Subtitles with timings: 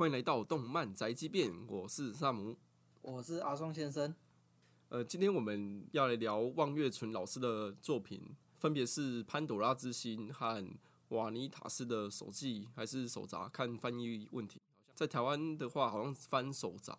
[0.00, 2.56] 欢迎来到动漫宅急便，我是萨姆。
[3.02, 4.14] 我是阿松先生。
[4.88, 10.66] 呃，今天我们要来聊望月纯老师的作品，分别是《潘朵拉之心》和
[11.10, 14.58] 瓦尼塔斯的手记还是手札，看翻译问题。
[14.94, 16.98] 在台湾的话，好像翻手札。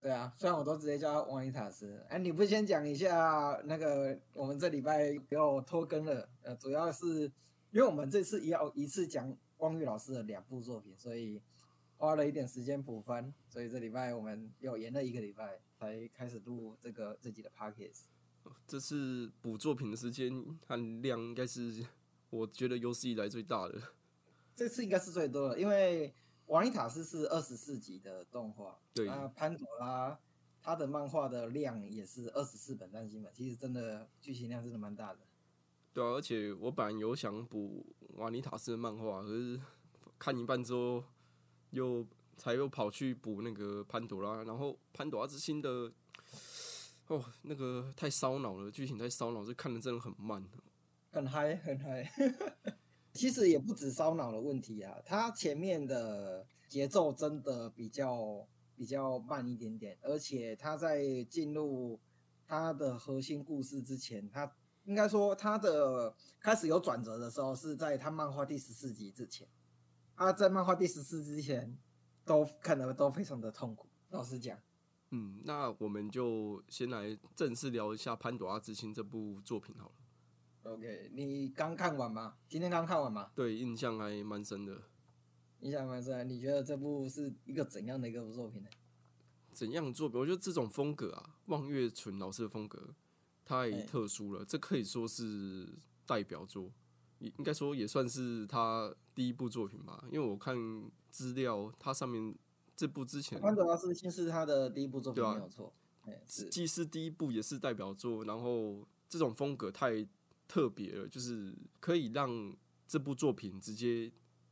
[0.00, 2.02] 对啊，虽然我都直接叫瓦尼塔斯。
[2.08, 6.26] 哎，你不先讲一下那个我们这礼拜要拖更了？
[6.40, 7.24] 呃，主要是
[7.70, 11.38] 因为我们这次要一次讲光玉老师的两部作品，所以
[12.00, 20.32] 花了一点时间补番，所以这礼拜我们又延了一个礼拜才开始录这个自己的 p o c k e t 这次补作品的时间
[20.66, 21.84] 和量，应该是
[22.30, 23.78] 我觉得有史以来最大的。
[24.56, 26.10] 这次应该是最多的，因为
[26.46, 30.18] 瓦尼塔斯是二十四集的动画，对那潘朵拉
[30.62, 35.18] 他的漫画的量也是二十四本单行本，其实真的剧情量真的蛮大的。
[35.92, 39.60] 对啊，而且我本来有想补瓦尼塔斯的漫画，可是
[40.18, 41.04] 看一半之后，
[41.70, 45.92] 又才又跑去补那个潘朵拉，然后潘朵拉之心的，
[47.08, 50.44] 哦，那个太烧脑了，剧情太烧脑，就看的真的很慢。
[51.10, 52.10] 很嗨，很嗨。
[53.12, 61.98] 其实也不止烧脑的问题啊，它前面的节奏真的比较比较慢一点点，而且它在进入
[62.46, 64.50] 它的核心故事之前，它
[64.84, 69.46] 应该说它的开始有转折的时候是在它漫画第十四集之前。
[70.20, 71.78] 他在漫画第十四之前
[72.26, 74.58] 都看的都非常的痛苦，老实讲。
[75.12, 80.70] 嗯，那我们就先来正式聊一下《潘朵拉之心》这部作品好了。
[80.70, 82.36] OK，你刚看完吗？
[82.46, 83.30] 今天刚看完吗？
[83.34, 84.82] 对，印象还蛮深的。
[85.60, 86.28] 印象蛮深。
[86.28, 88.68] 你觉得这部是一个怎样的一个作品呢？
[89.50, 90.20] 怎样的作品？
[90.20, 92.94] 我觉得这种风格啊，望月纯老师的风格
[93.42, 96.70] 太特殊了，这可以说是代表作，
[97.20, 100.04] 也应该说也算是他第一部作品吧。
[100.10, 100.56] 因为我看
[101.10, 102.34] 资料，他上面
[102.76, 105.72] 这部之前《潘朵拉之心》是他的第一部作品，没有错。
[106.02, 108.24] 哎，是既是第一部，也是代表作。
[108.24, 110.06] 然后这种风格太
[110.48, 114.10] 特别了，就是可以让这部作品直接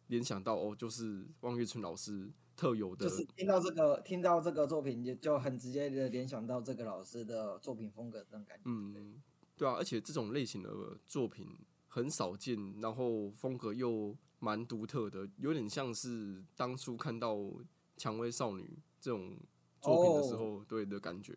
[0.08, 8.64] 联想到哦，就是望月春老师特有的，就是听到这个听到这个作品就就很直接的联想到这个老师的作品风格这种感觉。
[8.66, 9.22] 嗯，
[9.56, 10.70] 对啊，而且这种类型的
[11.06, 11.48] 作品
[11.98, 17.34] 很少见，然后风格又蛮独特的，有点像是当初看到
[17.96, 18.62] 《蔷薇少女》
[19.00, 19.36] 这种
[19.80, 21.36] 作品的时候，对的感觉。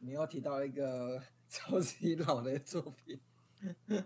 [0.00, 3.18] 你又提到一个 超级老的作品，《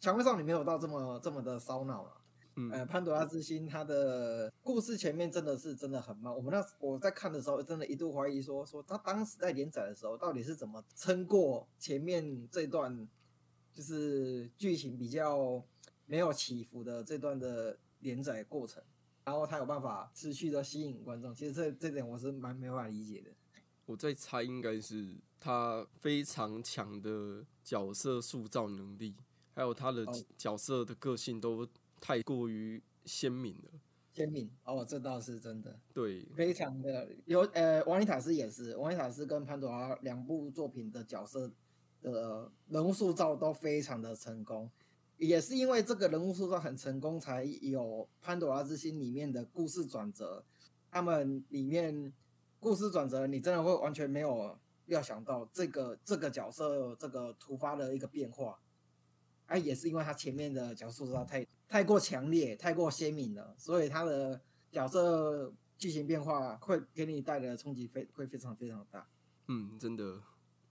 [0.00, 2.16] 蔷薇少女》没有到这么这么的烧脑了。
[2.56, 6.34] 嗯呃，《潘多拉之心》它的故事前面真的是真的很慢。
[6.34, 13.08] 我们那我在看的时候，真的一度怀疑说说他当时在连载的时候，到底是怎么撑过前面这段
[13.72, 15.64] 就是剧情比较
[16.06, 18.82] 没有起伏的这段的连载过程，
[19.24, 21.34] 然后他有办法持续的吸引观众。
[21.34, 23.30] 其实这这点我是蛮没办法理解的。
[23.86, 29.16] 我在猜，应该是他非常强的角色塑造能力，
[29.54, 31.66] 还有他的哦角色的个性都
[32.00, 33.70] 太过于鲜明了。
[34.12, 35.78] 鲜明哦，这倒是真的。
[35.94, 41.50] 对，非常的有呃，王尼塔斯也是，王尼塔斯跟潘朵拉两部作品的角色
[42.02, 44.70] 的人物塑造都非常的成功，
[45.16, 50.44] 也是因为这个人物塑造很成功，才有潘朵拉之心里面的故事转折。
[50.90, 52.12] 他们里面
[52.58, 58.58] 故事转折，你真的会完全没有料想到这个这个角色这个突发的一个变化。
[59.46, 64.40] 哎、也是因为他前面的角色塑造太太过强烈、太过鲜明了，所以他的
[64.70, 69.08] 角色剧情变化会给你带来的冲击非会非常非常大。
[69.48, 70.22] 嗯，真的，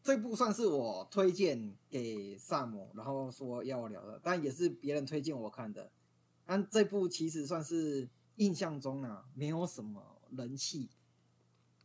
[0.02, 5.92] 这部算是我推荐给萨姆，然后说要聊的，但也是别人推荐我看的。
[6.46, 10.90] 但这部其实算是印象中啊，没有什么人气。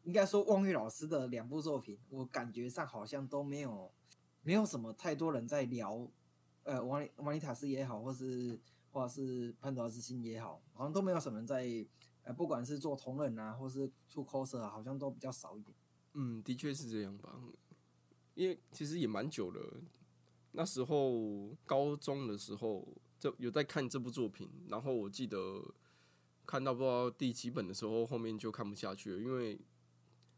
[0.04, 3.90] 应该说，望月老师的两部作品，我感觉上好像都没有
[4.42, 6.08] 没有什么太多人在聊。
[6.62, 8.58] 呃，瓦尼瓦尼塔斯也好，或是
[8.90, 11.66] 或是潘多拉之心也好，好像都没有什么人在
[12.22, 15.76] 呃，不管是做同人啊，或是出 coser，啊好像都比较少一点。
[16.14, 17.38] 嗯，的确是这样吧。
[18.34, 19.80] 因为其实也蛮久了，
[20.52, 22.86] 那时候高中的时候
[23.18, 25.62] 就有在看这部作品，然后我记得
[26.46, 29.60] 看到不知道第几本的时候，后面就看不下去了，因为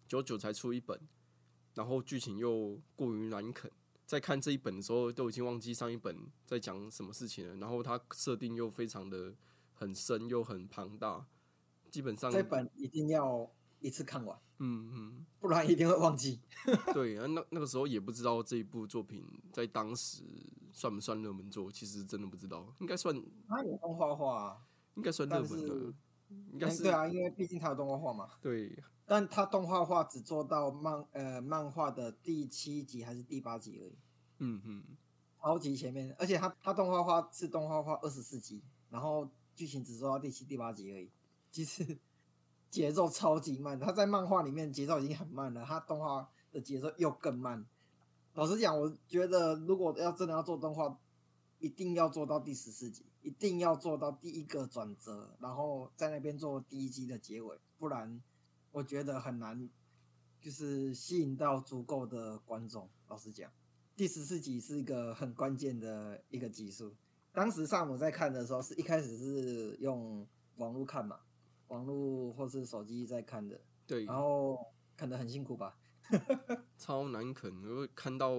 [0.07, 1.01] 九九才出一本，
[1.75, 3.71] 然后剧情又过于难啃。
[4.07, 7.57] 在看这一本的时候，都已经忘记上一本在讲什么事情了。
[7.57, 9.35] 然后它设定又非常的
[9.75, 11.27] 很深又很庞大，
[11.91, 13.51] 基本上这本一定要
[13.81, 16.41] 一次看完，嗯嗯，不然一定会忘记。
[16.95, 20.23] 对，啊那那个时候也不知道这一部作品在当时
[20.73, 23.15] 算不算热门作，其实真的不知道，应该算
[23.49, 25.95] 他有动画化，应该算热门的，
[26.53, 28.83] 应该是嗯对啊，因为毕竟他有动画化嘛，对。
[29.09, 33.97] 但他动画化只做到漫呃漫画的第七集还是第八集而已，
[34.39, 34.83] 嗯嗯，
[35.41, 41.09] 超级前面，而且他他动画化是动画化二十四集，然后剧情只做到第七、第八集而已，
[41.53, 41.97] 其实
[42.77, 43.81] 节奏超级慢。
[43.81, 47.65] 它在漫画里面节奏已经很慢了，它动画的节奏又更慢。
[48.35, 50.95] 老实讲，我觉得如果要真的要做动画，
[51.59, 58.21] 一定要做到第十四集，一定要做到第一个转折，然后在那边做第一集的结尾，不然
[58.73, 59.71] 我觉得很难，
[60.39, 62.87] 就是吸引到足够的观众。
[63.09, 63.51] 老实讲，
[63.97, 66.95] 第十四集是一个很关键的一个集数。
[67.33, 70.27] 当时上午在看的时候，是一开始是用
[70.57, 71.21] 网络看嘛，
[71.69, 74.59] 网络或是手机在看的，对，然后
[74.97, 75.79] 看的很辛苦吧。
[76.79, 78.33] 超难啃，我会看到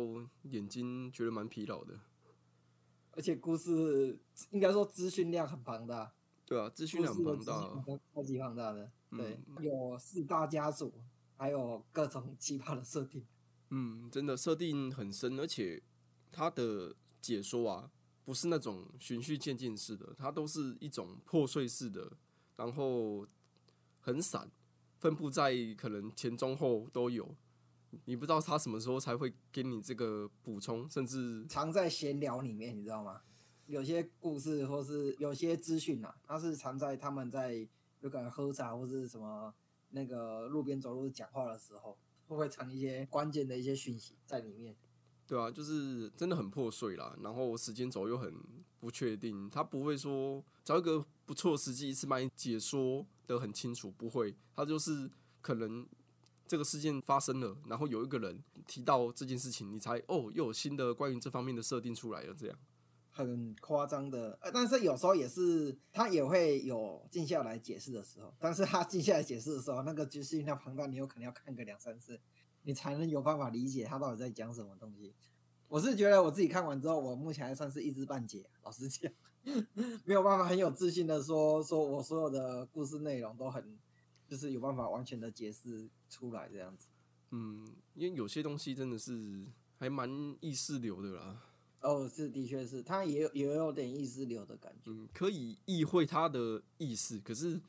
[0.44, 2.00] 眼睛觉得蛮疲劳的。
[3.12, 4.19] 而且故事
[4.51, 6.13] 应该说资讯量很庞大，
[6.45, 8.91] 对啊，资讯量很庞大超级庞大的。
[9.09, 10.94] 对，嗯有四大家族，
[11.35, 13.25] 还有各种奇葩的设定。
[13.69, 15.81] 嗯，真的设定很深，而且
[16.31, 17.91] 它的解说啊，
[18.24, 22.18] 不是那种循序渐进式的，它都是一种破碎式的，
[22.57, 23.25] 然后
[24.01, 24.51] 很散，
[25.00, 27.33] 分布在可能前中后都有，
[28.06, 33.21] 你不知道他什么时候才会给你这个补充，甚至藏在闲聊里面，你知道吗？
[33.68, 37.68] 有些故事或是有些资讯啊，它是藏在他们在
[38.00, 39.53] 有可能喝茶或是什么
[39.89, 44.75] 那个路边走路讲话的时候，会不会藏一些关键的一些讯息在里面。
[45.27, 48.33] 对啊，就是真的很破碎啦，然后时间轴又很
[48.80, 55.85] 不确定，他不会说找一个不错的时机一次把你解说的很清楚，不会，他就是可能
[56.47, 62.57] 这个事件发生了，然后有一个人提到这件事情，你才哦又有新的关于这方面的设定出来了，这样。
[63.12, 72.21] 很夸张的，但是有时候也是他也会有静下来解释的时候，但是他静下来解释的时候，那个资讯量庞大，你有可能要看个两三次，
[72.62, 75.15] 你才能有办法理解他到底在讲什么东西。
[75.68, 79.12] 我是觉得我自己看完之后，我目前还算是一知半解，老实讲，
[80.03, 83.77] 没有办法很有自信的说说我所有的故事内容都很，
[84.27, 86.88] 就是有办法完全的解释出来这样子。
[87.31, 89.45] 嗯，因为有些东西真的是
[89.77, 90.09] 还蛮
[90.39, 91.41] 意识流的啦，
[91.81, 94.91] 哦，是的确是，他也有也有点意识流的感觉。
[94.91, 97.59] 嗯，可以意会他的意思，可是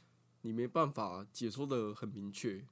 [0.43, 2.65] 你没办法解说的很明确。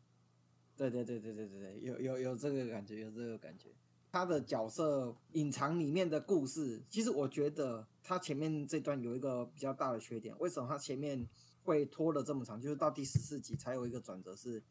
[0.77, 3.71] 对对对对对对对，有有有这个感觉，有这个感觉。
[4.17, 10.35] 他的角色隐藏里面的故事，其实我觉得他前面这段有一个比较大的缺点。
[10.39, 11.29] 为什么他前面
[11.63, 12.59] 会拖了这么长？
[12.59, 14.63] 就是到第十四集才有一个转折是，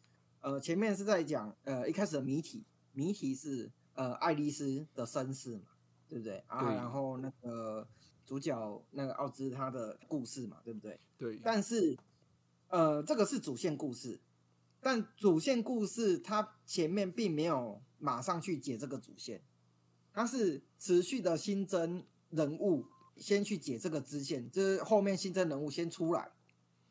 [0.42, 5.68] 呃，前面是在讲呃一开始的谜题，谜题是呃爱丽丝的身世嘛，
[6.09, 6.63] 对不对啊？
[6.63, 7.88] 对然后那个
[8.25, 11.00] 主角那个奥兹他的故事嘛，对不对？
[11.19, 11.95] 对，但是，
[12.69, 14.19] 呃，这个是主线故事，
[14.85, 19.41] 但主线故事它前面并没有马上去解这个主线，
[20.13, 22.85] 它是持续的新增人物，
[23.17, 26.29] 先去解这个支线，就是后面新增人物先出来，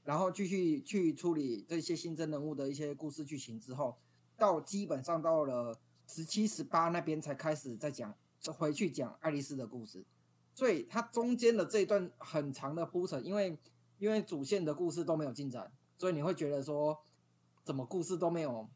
[0.03, 3.97] 然后继续去处理这些新增人物的一些故事剧情之后，
[4.37, 8.13] 到基本上到了十七、十八那边才开始在讲，
[8.59, 10.05] 回去讲爱丽丝的故事。
[10.53, 13.57] 所以它中间的这一段很长的铺陈，因为
[13.99, 17.01] 因为主线的故事都没有进展，所以你会觉得说，
[17.65, 18.69] 怎么故事都没有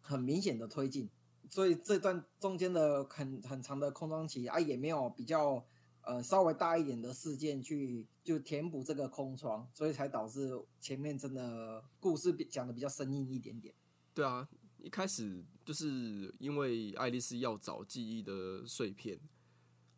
[0.00, 1.08] 很明显的推进，
[1.50, 5.64] 所以这段中间的很很长的空窗期啊，也没有比较
[6.00, 13.74] 呃稍微大一点的事件去就填补这个空窗，所以才导致前面真的故事比讲的比较生硬一点点。
[14.14, 14.48] 对啊，
[14.78, 19.20] 一开始就是因为爱丽丝要找记忆的碎片，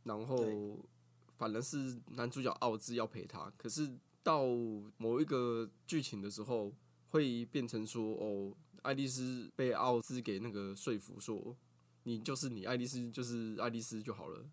[0.03, 0.85] 然后
[1.37, 4.45] 反而是男主角奥兹要陪她，可是到
[4.97, 6.73] 某一个剧情的时候，
[7.15, 8.53] 会变成说哦，
[8.83, 11.57] 爱丽丝被奥兹给那个说服说，
[12.03, 14.45] 你就是你，爱丽丝就是爱丽丝就好了。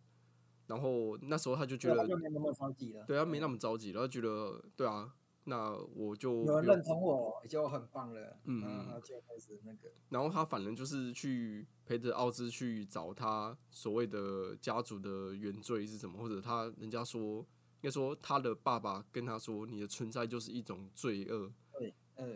[0.67, 3.03] 然后那时候他就觉得，就没那么着急了。
[3.07, 5.11] 对他没那么着急，然后觉得对啊，
[5.45, 9.91] 那我就有人认同我就很棒了，嗯然后就开始那个。
[10.09, 21.51] 然后他反正就是去陪着奥兹去找他所谓的家族的原罪是什么，或者他人家说，应该说他的爸爸跟他说，你的存在就是一种罪恶，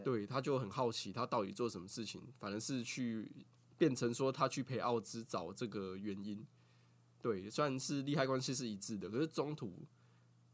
[0.04, 3.46] 对，他就很好奇他到底做什么事情，反正是去
[3.78, 6.46] 变成说他去陪奥兹找这个原因，
[7.22, 9.86] 对，虽然是利害关系是一致的，可是中途。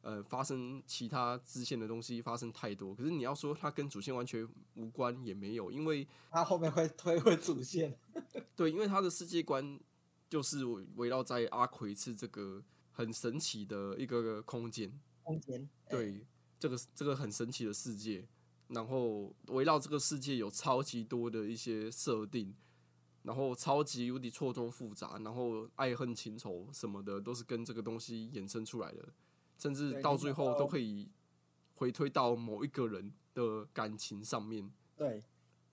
[0.03, 7.95] 呃，发生其他支线的东西发生太多，可是你要说它跟主线完全无关也没有，因为他后面会推回主线。
[8.57, 9.79] 对，因为他的世界观
[10.27, 15.69] 就是围围绕在阿奎是这个很神奇的一个空间，空间。
[15.85, 16.25] 哎，对，
[16.57, 18.27] 这个这个很神奇的世界。
[18.73, 22.55] 然后围绕这个世界有超级多的一些设定，
[23.23, 29.09] 然后超级无敌错综复杂，然后爱恨情仇什么的都是跟这个东西衍生出来的，
[29.57, 31.09] 甚至到最后都可以
[31.75, 34.71] 回推到某一个人的感情上面。
[34.95, 35.21] 对，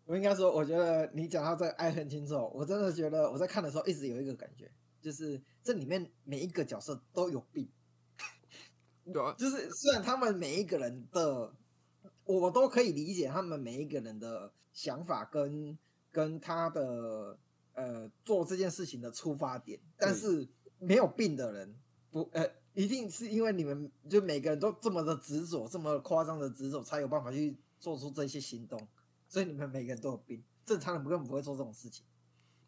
[0.04, 7.68] 我应该说，我觉得你讲到这个爱恨情仇，我真的觉得我在看的时候一直有一个感觉，就是这里面每一个角色都有病，
[9.12, 11.54] 对啊，就是虽然他们每一个人的，
[12.36, 15.76] 我都可以理解他们每一个人的想法跟
[16.12, 17.38] 跟他的
[17.74, 20.46] 呃做这件事情的出发点，但是
[20.78, 21.74] 没有病的人
[22.10, 22.48] 不呃。
[22.74, 28.78] 一定是因为你们就每个人都这么的执着，这么夸张的执着，才有办法去做出这些行动。
[29.28, 32.04] 所以你们每个人都有病，正常人根本不会做这种事情。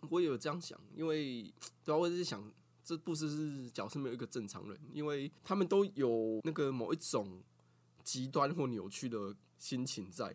[0.08, 1.44] 我也有这样想，因为
[1.84, 2.52] 主要我是想，
[2.82, 7.40] 这不是是角色没有一个正常人，因为他们都有那个某一种
[8.02, 10.34] 极端或扭曲的心情在，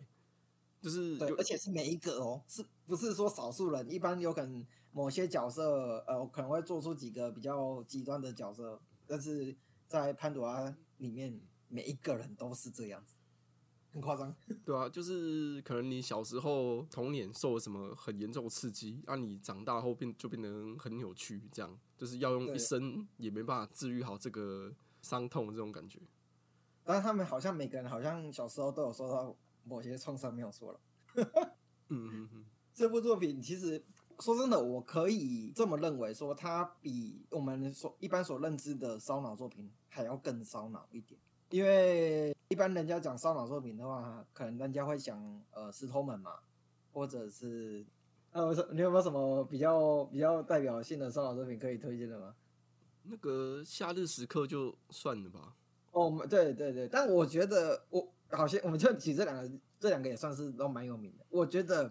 [0.80, 3.90] 就是对，而且是每一个哦，是不是说少数人？
[3.90, 9.54] 一般有可能某些角色，呃，可能会做出几个比较极端的角色，但是
[9.88, 13.14] 在潘多拉里面，每一个人都是这样子，
[13.92, 14.32] 很夸张。
[14.64, 25.98] 对啊，就是可能你小时候童年受了什么很严重的刺激，让、你长大后变就变得很扭曲，这样就是要用一生也没办法治愈好这个伤痛这种感觉。
[26.86, 30.80] 但是他们好像每个人好像小时候都有受到某些创伤，没有错了。
[31.88, 33.84] 嗯嗯嗯，这部作品其实
[34.20, 41.20] 说真的，我可以这么认为，说它比我们所一般所认知的烧脑作品还要更烧脑一点。
[41.50, 46.38] 因为一般人家讲烧脑作品的话，可能人家会想呃石头门嘛，
[46.92, 47.84] 或者是
[48.30, 52.34] 呃你有没有什么比较比较代表性的烧脑作品可以推荐的吗？
[53.02, 55.54] 那个夏日时刻就算了吧。
[55.96, 59.50] 哦，我们对对对，但我觉得我好像我们就举这两个，
[59.80, 61.24] 这两个也算是都蛮有名的。
[61.30, 61.90] 我觉得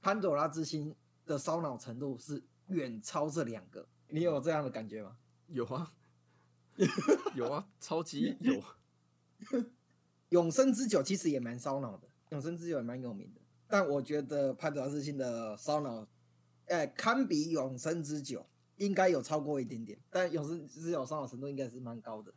[0.00, 0.94] 潘朵拉之心
[1.26, 5.16] 的烧脑程度是远超这两个，你有这样的感觉吗？
[5.48, 5.92] 有啊，
[7.34, 8.62] 有啊，超级有。
[10.30, 16.06] 永生之酒其实也蛮烧脑的，永生之酒也蛮有名的，但我觉得潘朵拉之心的烧脑，
[16.66, 22.32] 呃，堪比永生之酒，应该有超过一点点，但永生之酒烧脑程度应该是蛮高的。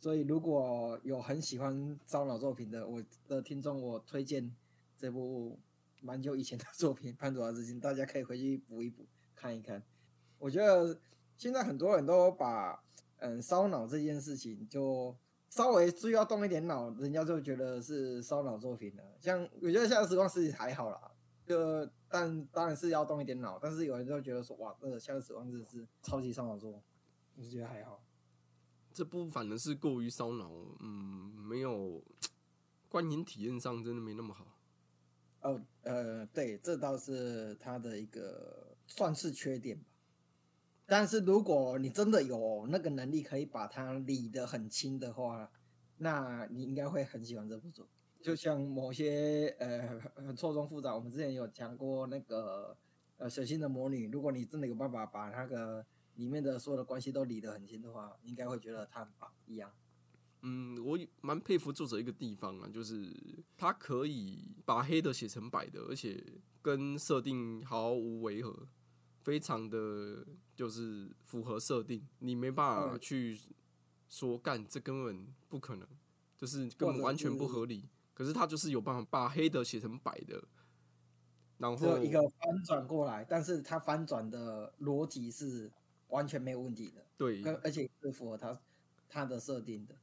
[0.00, 4.50] 所以如果有很喜欢烧脑作品的我的听众，我推荐
[4.96, 5.58] 这部
[6.00, 9.04] 蛮久以前的作品《潘多拉之心》，大家可以回去补一补
[9.36, 9.82] 看一看。
[10.38, 10.98] 我觉得
[11.36, 12.82] 现在很多人都把
[13.18, 15.14] 嗯烧脑这件事情就
[15.50, 19.02] 稍微需要动一点脑，人家就觉得是烧脑作品了。
[19.20, 21.12] 像我觉得《夏日时光》是还好啦，
[21.44, 26.82] 就但当然是要动一点脑，但是有人就觉得说哇，这个《夏日时光》真的是超级烧脑作，
[27.36, 28.02] 我就觉得还好。
[28.92, 32.02] 这部反而是过于烧脑，嗯，没有
[32.88, 34.46] 观影体验上真的没那么好。
[35.42, 39.84] 哦，呃，对，这倒是他的一个算是缺点吧。
[40.86, 45.50] 但是如果你真的有那个能力可以把它理得很清的话，
[45.98, 47.86] 那你应该会很喜欢这部作。
[48.20, 52.76] 就像某些呃错综复杂，我们之前有讲过那个
[53.16, 55.86] 呃水星的魔女，如果你真的有办法把那个
[56.20, 59.72] 里面的所有的关系都理得很清的话，应该会觉得他很棒一样。
[60.42, 63.10] 嗯，我蛮佩服作者一个地方啊，就是
[63.56, 66.22] 他可以把黑的写成白的，而且
[66.60, 68.68] 跟设定毫无违和，
[69.22, 73.38] 非常的就是符合设定，你没办法嗯去
[74.10, 75.88] 说干这根本不可能，
[76.36, 77.88] 就是根本完全不合理。
[78.12, 80.44] 可是他就是有办法把黑的写成白的，
[81.56, 85.70] 然后一个翻转过来，但是他翻转的逻辑是
[86.10, 87.04] 完全没有问题的。
[87.16, 88.58] 对跟而且是符合他
[89.08, 89.94] 他的设定的。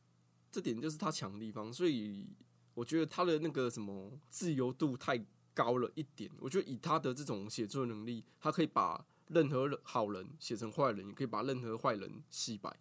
[0.51, 2.27] 这点就是他强的地方，所以
[2.73, 5.23] 我觉得他的那个什么自由度太
[5.53, 6.31] 高了一点。
[6.39, 12.73] 我觉得以他的这种写作能力，他可以把任何好人写成坏人，也可以把任何坏人洗白，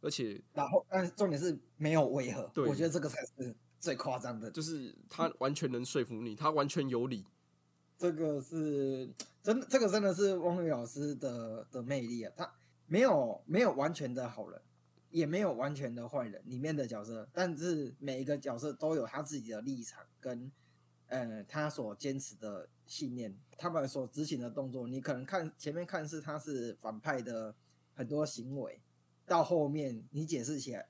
[0.00, 4.50] 而且然后，但是重点是没有违和，对我觉得这个才是最夸张的。
[4.50, 7.24] 就是他完全能说服你，他完全有理。
[7.96, 9.08] 这个是
[9.42, 12.32] 真的，这个真的是汪宇老师的的魅力啊！
[12.36, 12.52] 他
[12.92, 14.60] 没有没有完全的好人，
[15.08, 20.52] 也没有完全的坏人，里面的角色，但是每一个角色都有他自己的立场跟
[21.06, 27.54] 呃他所坚持的信念，他们所执行的动作，你可能看前面看是他是反派的
[27.94, 28.78] 很多行为，
[29.24, 30.86] 到后面你解释起来，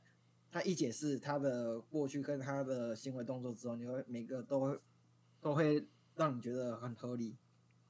[0.50, 4.80] 他一解释他的过去跟他的行为动作之后，你会每个都会
[5.40, 7.36] 都会让你觉得很合理，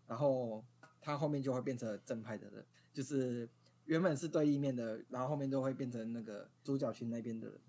[0.06, 0.62] 然后
[1.00, 3.48] 他后面就会变成正派的人，就是
[3.92, 7.60] 原本是对立面的，然后后面就会变成那个主角群那边的人。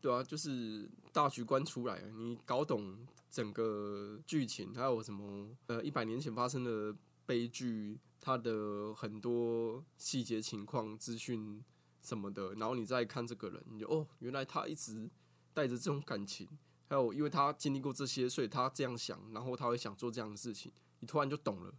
[0.00, 6.92] 对啊，就是大局观出来了，你搞懂整个剧情，还有什么呃一百年前发生的
[7.24, 11.62] 悲剧，它的很多细节情况、资讯
[12.02, 15.08] 什么的，然后你再看这个人，你就哦，原来他一直
[15.54, 16.48] 带着这种感情，
[16.88, 21.72] 还有因为他经历过这些，所以他这样想，然后他会想做这样的事情，你突然就懂了，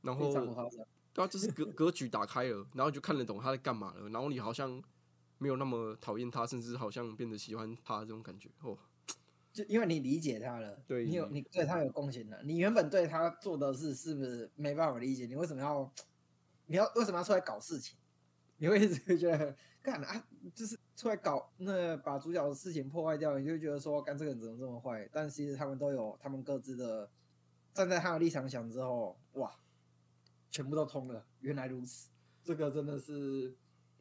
[0.00, 0.32] 然后。
[1.14, 4.82] 对啊，就是格格局打开了，然后就看得懂他在干嘛了，然后你好像
[5.38, 8.76] 没有那么讨厌他，甚至好像变得喜欢他这种感觉哦。
[9.52, 15.26] 就因为你理解他了，对你有你对他有共情了，你原本对他做的事是不是没办法理解？
[15.26, 15.88] 你为什么要
[16.66, 17.96] 你要为什么要出来搞事情？
[18.56, 25.08] 你会一直觉得干啊，就是出来搞那把主角的事情破坏掉，你就觉得说干这个人怎么这么坏？
[25.12, 27.08] 但其实他们都有他们各自的
[27.72, 29.54] 站在他的立场想之后，哇，
[30.54, 31.26] 全部都通了。
[31.40, 32.08] 原来如此，
[32.44, 33.52] 这个真的是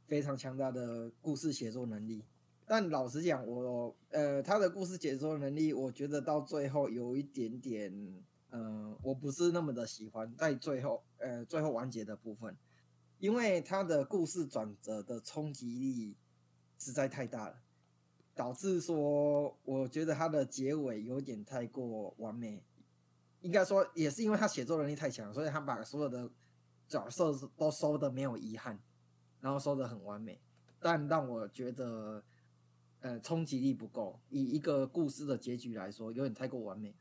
[0.06, 2.24] 非常强大的故事写作能力。
[2.64, 7.92] 但老实讲，我呃他的故事解说能力，我觉得到最后有一点点，
[8.52, 12.56] 嗯、我不是那么的喜欢在最后呃最后完结的部分，
[13.18, 16.16] 因为他的故事转折的冲击力
[16.78, 17.56] 实在太大了，
[18.36, 22.64] 导致说我觉得他的结尾有点太过完美。
[23.42, 26.32] 应该说也是因为他写作能力太强，所以他把所有的
[26.88, 28.80] 角色都收的没有遗憾，
[29.40, 30.42] 然后收的很完美。
[30.80, 32.24] 但让我觉得，
[33.00, 34.20] 呃，冲击力不够。
[34.30, 36.94] 以一个故事的结局来说，有点太过完美。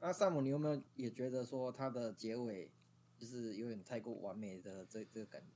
[0.00, 2.70] 那萨姆，你有没有也觉得说它的结尾
[3.16, 5.52] 就是有点太过完美的这这个感觉？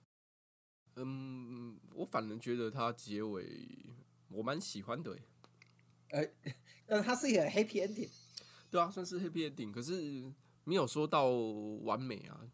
[0.97, 3.87] 嗯，我反而觉得它结尾
[4.29, 5.17] 我蛮喜欢的
[6.11, 6.53] 欸， 呃，
[6.87, 8.11] 但是它是一个 happy ending。
[8.71, 10.25] 对啊，算是 happy ending，可是
[10.65, 12.51] 没有说到完美啊。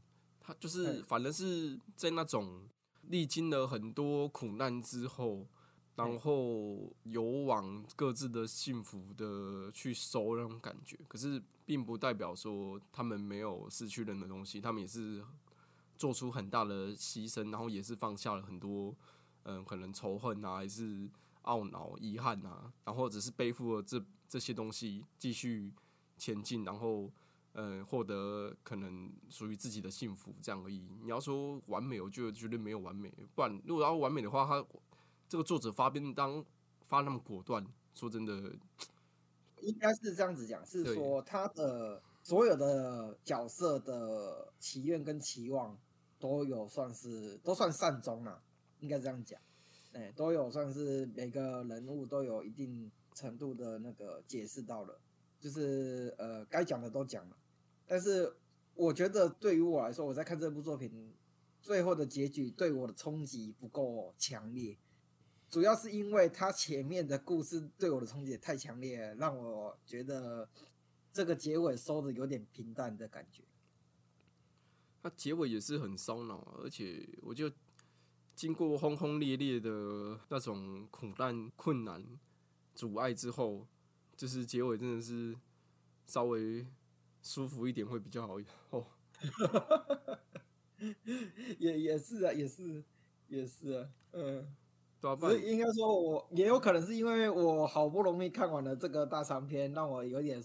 [0.49, 2.67] 他就是嗯反正是在那种
[3.02, 5.47] 历经了很多苦难之后，
[5.95, 10.99] 然后有往各自的幸福的去收那种感觉。
[11.06, 15.23] 可是并不代表说他们没有失去任何东西，他们也是
[15.99, 18.97] 做出很大的牺牲，然后也是放下了很多，
[19.43, 21.11] 嗯，可能仇恨啊，还是
[21.43, 25.75] 懊恼、遗憾啊，然后只是背负了这这些东西继续
[26.17, 27.13] 前进，然后
[27.58, 30.80] 呃获得可能属于自己的幸福这样而已。
[31.02, 33.12] 你要说完美，我觉得绝对没有完美。
[33.34, 34.64] 不然如果要完美的话，他
[35.28, 36.44] 这个作者发便当
[36.82, 38.32] 发那么果断，说真的，
[39.60, 45.76] 应该是这样子讲，是说他的所有的角色的祈愿跟期望
[46.21, 48.40] 都有算是都算善终了，
[48.78, 49.40] 应该这样讲，
[49.94, 54.97] 哎、都有算是每个人物都有一定程度的那个解释到了，
[55.40, 57.36] 就是呃该讲的都讲了，
[57.89, 58.37] 但是
[58.75, 61.13] 我觉得对于我来说，我在看这部作品
[61.61, 64.77] 最后的结局对我的冲击不够强烈。
[65.51, 70.47] 主要是因为他前面的故事对我的冲击也太强烈了，让我觉得
[71.11, 73.43] 这个结尾收的有点平淡的感觉。
[75.03, 77.51] 它结尾也是很烧脑，而且我就
[78.37, 82.05] 经过轰轰烈烈的那种苦难、困难、
[82.75, 83.67] 阻碍之后，
[84.15, 85.35] 就是结尾真的是
[86.07, 86.67] 稍微
[87.23, 88.37] 舒服一点会比较好
[88.71, 88.87] 哦。
[91.59, 92.85] 也也是啊，也是
[93.26, 94.57] 也是啊，嗯，
[95.00, 100.41] 对啊，不然所以应该说我也有可能是因为我好不容易看完了这个大长篇，让我有点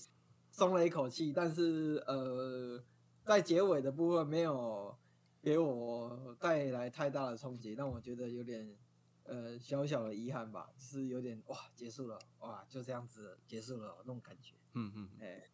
[0.49, 2.83] 松了一口气，但是呃，
[3.23, 4.97] 在结尾的部分没有
[5.41, 8.75] 给我带来太大的冲击，让我觉得有点
[9.25, 15.47] 呃小小的遗憾吧，就是有点哇结束了哇就这样子结束了那种感觉，嗯嗯，哎、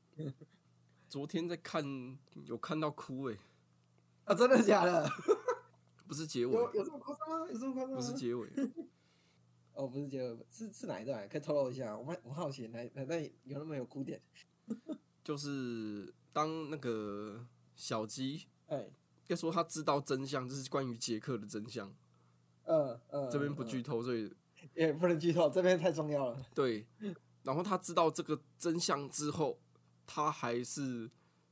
[1.10, 1.84] 昨天在看
[2.46, 3.38] 有看到哭诶、
[4.26, 5.10] 啊真的假的？
[6.08, 7.48] 不是结尾，有有这么夸张吗？
[7.52, 7.96] 有这么夸张吗？
[7.98, 8.48] 不是结尾，
[9.74, 11.28] 哦，不是结尾，是是哪一段？
[11.28, 11.98] 可以透露一下？
[11.98, 14.22] 我们我好奇哪哪段有那么有哭点？
[15.24, 17.44] 就是当那个
[17.76, 18.88] 小鸡，哎，
[19.28, 21.92] 要说他知道真相，就是关于杰克的真相，
[22.66, 24.32] 嗯嗯，这边不嗯剧透，所以
[24.76, 26.46] 也不能剧透，这边太重要了。
[26.54, 26.86] 对，
[27.44, 29.60] 然后他知道这个真相之后，
[30.12, 31.08] 他还是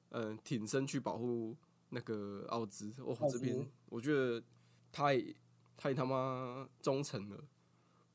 [0.09, 1.55] 嗯、呃挺身去保护
[1.89, 2.91] 那个奥兹。
[2.97, 4.43] 哦，这边我觉得
[4.91, 5.23] 太
[5.77, 7.43] 太他妈忠诚了。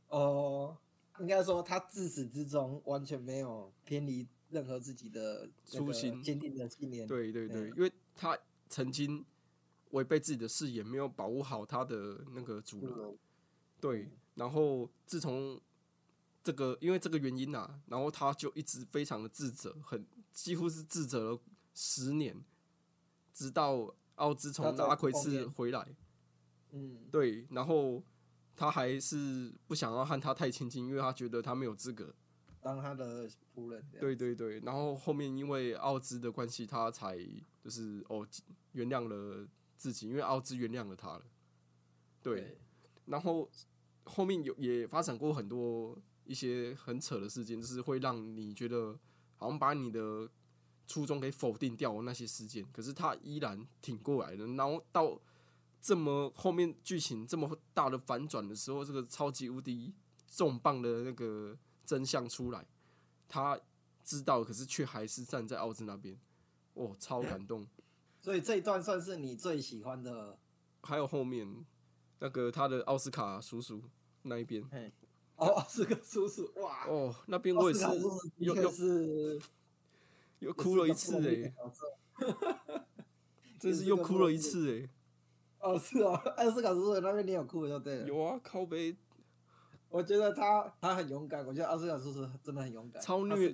[0.09, 0.77] 哦，
[1.21, 7.07] 应该说他自始至终完全没有偏离任何自己的初心坚定的信念。
[7.07, 8.37] 对对对，嗯因为他
[8.69, 9.25] 曾经
[9.93, 12.93] 违背自己的誓言，没有保护好他的那个主人。
[12.99, 13.17] 嗯，
[13.81, 15.61] 对，然后自从
[16.43, 21.41] 这个因为这个原因啊，然后他就一直非常的自责，很几乎是自责了
[21.75, 22.45] 十年，
[23.33, 25.95] 直到奥兹从阿奎斯回来，
[26.71, 28.03] 嗯，对，然后
[28.57, 32.15] 他还是不想要和他太亲近，因为他觉得他没有资格。
[32.61, 33.85] 当他的仆人。
[33.99, 37.19] 对对对，然后后面因为奥兹的关系，他才
[37.61, 38.27] 就是哦
[38.73, 41.23] 原谅了自己，因为奥兹原谅了他了。
[42.23, 42.57] 对，
[43.07, 43.51] 然后
[44.05, 45.99] 后面有也发展过很多
[46.33, 48.99] 一些很扯的事件，就是会让你觉得
[49.37, 50.29] 好像把你的
[50.87, 54.47] 初衷给否定掉那些事件，可是他依然挺过来的。
[54.55, 55.21] 然后到
[55.81, 59.95] 这么后面剧情这么大的反转的时候，这个超级无敌
[60.27, 62.67] 重磅的那个真相出来，
[63.29, 63.61] 他
[64.03, 66.19] 知道，可是却还是站在奥兹那边，
[66.75, 67.67] 哦，超感动。
[68.23, 70.39] 所以这一段算是你最喜欢的。
[70.83, 71.67] 还有后面。
[72.25, 73.83] 那个他的奥斯卡叔叔
[74.23, 74.63] 那一边，
[75.37, 76.87] 哦，是个叔叔哇！
[76.89, 77.85] 哦，那边我也是，
[78.39, 79.41] 又又 是
[80.39, 81.53] 又哭了一次哎，
[83.59, 84.89] 真是又哭了一次哎。
[85.61, 88.07] 哦，是哦，奥斯卡叔叔那边你有哭就对了。
[88.07, 88.97] 有啊，靠背。
[89.89, 93.53] 我觉得他他很勇敢，我觉得奥斯卡叔叔真的很勇敢，超虐。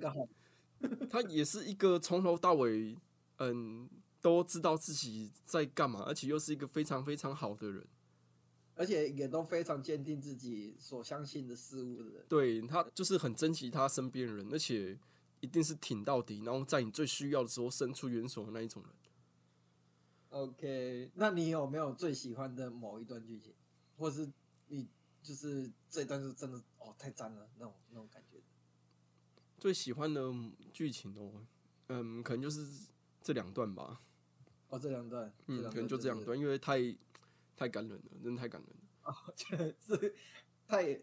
[1.09, 2.97] 他也是一个从头到尾，
[3.39, 3.89] 嗯，
[4.21, 7.85] 都知道自己在干嘛，而且又是一个非常非常好的人。
[8.79, 14.97] 而且也都非常坚定自己所相信的事物的人，对他就是很珍惜他身边人，而且
[15.41, 18.91] 一定是挺到底，然后在你最需要的时候伸出援手的那一种人。
[20.29, 23.53] OK，那你有没有最喜欢的某一段剧情，
[23.97, 24.31] 或是
[24.69, 24.87] 你
[25.21, 28.37] 就是这段是真的哦太赞了那种那种感觉？
[29.57, 30.33] 最喜欢的
[30.71, 31.45] 剧情哦，
[31.89, 32.65] 嗯，可能就是
[33.21, 33.99] 这两段吧。
[34.69, 36.95] 哦，这两段，嗯，可能就这两段，因为太。
[37.59, 39.13] 太感人了，真的太感人了啊！
[39.35, 40.15] 觉得是
[40.65, 40.97] 太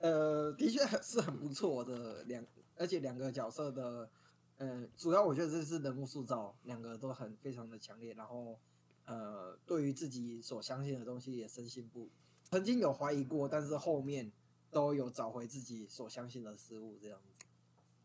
[0.00, 4.10] 呃，的确是很不错的两，而且两个角色的
[4.58, 8.60] 呃，主要我觉得这是人物塑造，两个都很非常的强烈，然后
[9.06, 12.10] 呃，对于自己所相信的东西也深信不，
[12.42, 14.30] 曾经有怀疑过，但是后面
[14.70, 17.46] 都有找回自己所相信的事物，这样子，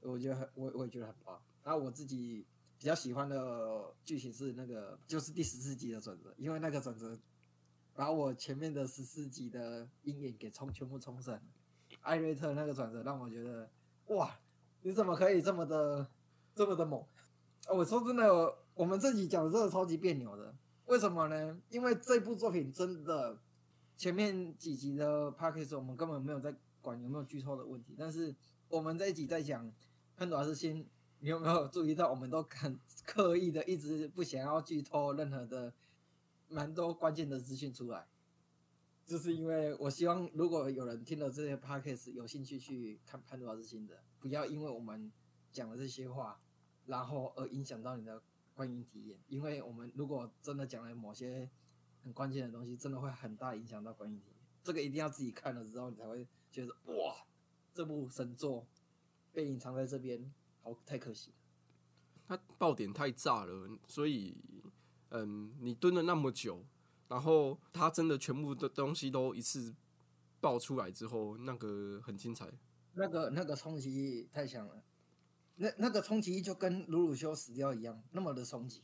[0.07, 1.37] 我觉得很我我也觉得很棒。
[1.65, 2.45] 然后我自己
[2.77, 7.19] 比较喜欢的剧情是那个，就是第十四集的转折，因为那个转折。
[7.99, 11.43] 把我前面的十四集的阴影给冲全部冲散，
[11.99, 13.69] 艾瑞特那个转折让我觉得，
[14.05, 14.39] 哇，
[14.83, 16.09] 你怎么可以这么的
[16.55, 17.03] 这么的猛？
[17.67, 21.59] 我说真的，我们这集讲的真的超级别扭的，为什么呢？
[21.67, 23.37] 因为这部作品真的
[23.97, 28.33] 前面几集的 p a c k a g e 我们根本没有在管有没有剧透的问题，但是
[28.69, 29.69] 我们这一集在讲
[30.15, 30.87] 潘多拉之心，
[31.19, 35.73] 你有没有注意到，我们都很刻意的一直不想要剧透任何的。
[36.49, 38.07] 蛮多关键的资讯出来，
[39.05, 45.11] 就是因为我希望，如果有人听了这些 podcast 有兴趣去看《潘多拉之心》的，不要因为我们
[45.51, 46.41] 讲了这些话，
[46.87, 48.21] 然后而影响到你的
[48.55, 49.19] 观影体验。
[49.27, 51.47] 因为我们如果真的讲了某些
[52.03, 54.35] 很关键的东西，真的会很大影响到观影体验。
[54.63, 57.15] 这个一定要自己看了之后，你才会觉得哇，
[57.73, 58.65] 这部神作
[59.31, 60.33] 被隐藏在这边，
[60.63, 61.31] 好太可惜。
[62.27, 64.35] 它爆点太炸了，所以。
[65.09, 66.63] 嗯，你蹲了那么久，
[67.07, 69.73] 然后他真的全部的东西都一次
[70.39, 72.47] 爆出来之后，那个很精彩。
[72.93, 74.83] 那个那个冲击太强了，
[75.55, 78.83] 那那个冲击就跟鲁鲁修死掉一样，那么的冲击，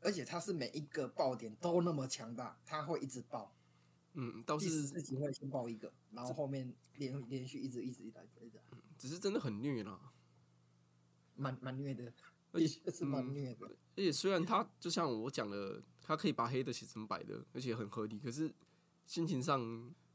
[0.00, 3.54] 而且他是每一个爆点都那么强大，他会一直爆。
[4.14, 8.58] 嗯，倒是自己会先爆一个，然后后面连连续一直一直一直一直。
[8.96, 10.12] 只是真的很虐啦，
[11.34, 12.12] 蛮蛮虐的。
[12.50, 18.48] 而且是蛮虐的，而且虽然他就像我讲的，他可以把黑的写成白的，而且很合理，可是
[19.06, 19.60] 心情上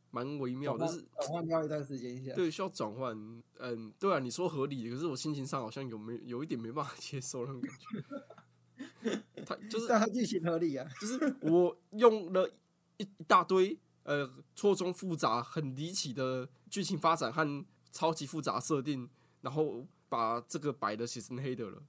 [0.09, 2.33] 蛮微妙的，是转换掉一段时间一下。
[2.33, 3.13] 对，需要转换。
[3.59, 9.13] 嗯，对啊，你说合理，可是我心情上好像有没有一点没办法接受那种感觉。
[9.45, 12.49] 他就是，但他剧情合理啊，就是我用了
[12.95, 19.09] 一一大堆呃错综复杂、很离奇的剧情发展和超级复杂设定，
[19.41, 21.83] 然后把这个白的写成黑的了。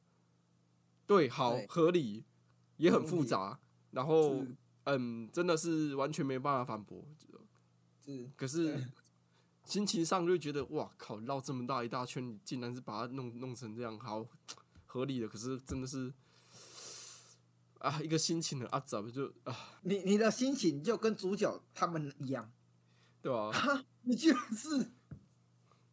[1.06, 2.24] 对，好合理，
[2.76, 3.58] 也很复杂，
[3.90, 4.44] 然后
[4.84, 7.04] 嗯，真的是完全没办法反驳。
[8.04, 8.86] 是，可是
[9.64, 14.26] 心情上就觉得哇靠，绕这么大一大圈，你竟然是把它弄弄成这样，好
[14.86, 15.28] 合理的。
[15.28, 16.12] 可是真的是
[17.78, 19.56] 啊，一个心情的啊，怎么就啊？
[19.82, 22.50] 你你的心情就跟主角他们一样，
[23.22, 23.50] 对吧？
[24.02, 24.90] 你居然是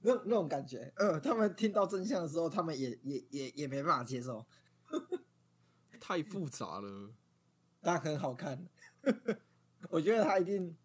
[0.02, 4.46] 那那种感觉，呃，他们听到真相的时候，他们也也也也没办法接受。
[6.00, 7.12] 太复杂了，
[7.82, 8.68] 但很好看。
[9.90, 10.76] 我觉得他一定，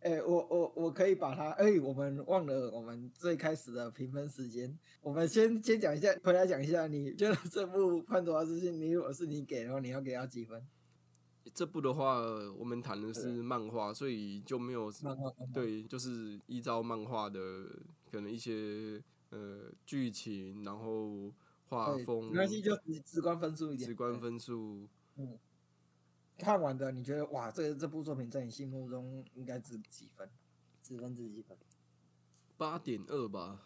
[0.00, 10.64] 哎，我我我可以把它，哎，我们忘了我们最开始的评分时间，我们先先讲一下，回来讲一下，你觉得这部《潘多拉之心》，你如果是你给的话，你要给他几分？
[11.52, 12.20] 这部的话，
[12.56, 17.38] 我们谈的是漫画，所以就没有漫画对，就是依照漫画的
[18.10, 21.30] 可能一些呃剧情，然后
[21.74, 23.88] 画风没、关系，就直直观分数一点。
[23.88, 25.38] 直观分数，嗯
[26.36, 30.28] 看完的，你觉得哇，这这部作品在你心目中应该值几分？
[30.82, 31.56] 几分值几分？
[32.56, 33.60] 八点二吧。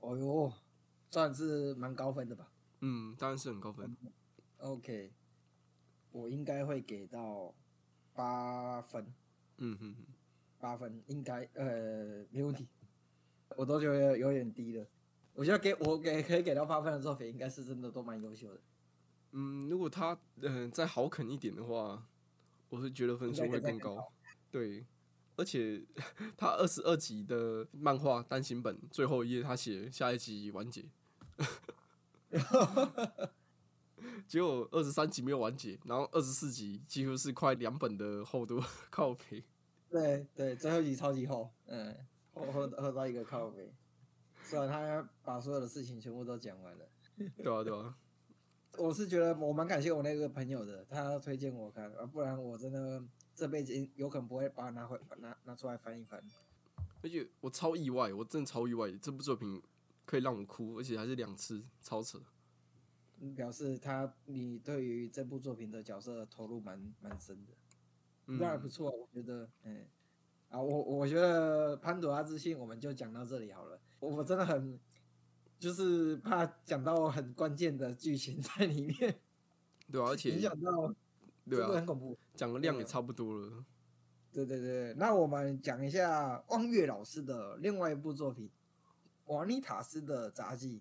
[0.00, 0.52] 哦哟，
[1.10, 3.96] 算是蛮高分的吧嗯，当然是很高分。
[4.58, 5.12] ？OK，
[6.10, 7.54] 我应该会给到
[8.12, 9.06] 八分，
[9.58, 10.06] 嗯哼哼，
[10.58, 12.66] 八分应该呃没问题，
[13.56, 14.84] 我都觉得有点低了。
[15.34, 18.60] 我觉得给我给可以给到八分的作品，应该是真的都蛮优秀的。
[19.32, 22.06] 嗯，如果他嗯、呃再好啃一点的话，
[22.68, 24.12] 我是觉得分数会更高更高。
[24.50, 24.84] 对，
[25.36, 25.82] 而且
[26.36, 30.84] 他二十二集的漫画单行本最后一页，他写下一集完结，
[34.28, 39.42] 结果二十三集没有完结，然后二十四集几乎是快两本的厚度， 靠背。
[39.88, 41.96] 对对，最后一集超级厚，嗯，
[42.34, 43.72] 厚厚厚到一个靠背。
[44.52, 46.86] 虽然他把所有的事情全部都讲完了。
[47.16, 47.96] 对啊，对啊，
[48.76, 53.02] 我是觉得我蛮感谢我那个朋友的，他推荐我看，啊，不然我真的
[53.34, 56.22] 这辈子有可能不会把它拿回拿拿出来翻一翻。
[57.02, 59.62] 而且我超意外，我真的超意外，这部作品
[60.04, 62.20] 可以让我哭，而且还是两次，超扯。
[63.20, 67.52] 嗯表示他你对于这部作品的角色投入蛮蛮深的，
[68.26, 69.86] 嗯那还不错，我觉得，嗯，
[70.48, 74.76] 啊，我我觉得潘朵拉之信我们就讲到这里好了，我我真的很
[75.60, 79.20] 就是怕讲到很关键的剧情在里面，
[79.92, 80.92] 对啊，而且影响到，
[81.48, 82.18] 对啊很，恐怖。
[82.34, 83.64] 讲的量也差不多了。
[84.32, 88.50] 对对对，那我们讲一下汪月老师的另外一部作品
[89.32, 90.78] 《瓦尼塔斯的杂技》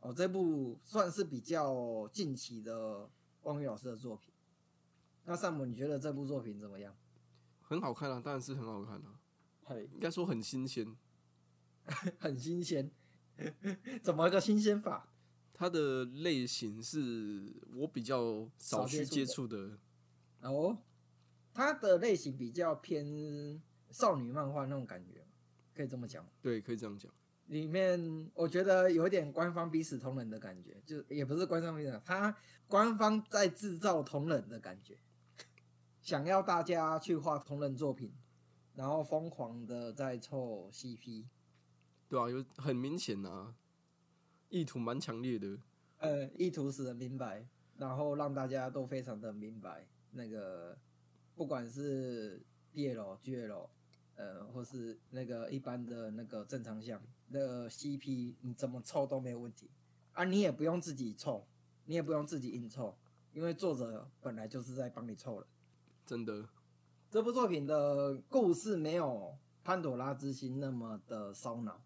[0.00, 3.06] 哦，这部算是比较近期的
[3.42, 4.32] 汪月老师的作品。
[5.26, 6.94] 那萨姆，你觉得这部作品怎么样？
[7.60, 9.20] 很好看啊，当然是很好看啊，
[9.64, 10.86] 嘿，应该说很新鲜。
[12.18, 12.90] 很新鲜，
[14.02, 15.08] 怎么个新鲜法？
[15.52, 19.78] 它的类型是我比较少去接触的
[20.40, 20.78] 的，哦，
[21.52, 25.24] 它的类型比较偏少女漫画那种感觉，
[25.72, 26.26] 可以这么讲。
[26.42, 27.12] 对，可以这样讲。
[27.46, 32.34] 里面我觉得有点官方逼死同人的感觉，就也不是官方逼死，他
[32.66, 34.98] 官方在制造同人的感觉，
[36.00, 38.12] 想要大家去画同人作品，
[38.74, 41.26] 然后疯狂的在凑 CP，
[42.08, 43.54] 对啊，有很明显啊，
[44.48, 45.58] 意图蛮强烈的。
[45.98, 47.46] 呃，意图使人明白，
[47.78, 50.76] 然后让大家都非常的明白，那个
[51.34, 53.68] 不管是 BL、GL，
[54.16, 59.70] 呃，或是那个一般的那个正常项，那个 CP 你怎么凑都没有问题
[60.12, 61.46] 啊，你也不用自己凑，
[61.86, 62.96] 你也不用自己硬凑，
[63.32, 65.46] 因为作者本来就是在帮你凑了。
[66.04, 66.46] 真的，
[67.10, 69.06] 这部作品的故事没有
[69.64, 71.80] 《潘朵拉之心》那么的烧脑，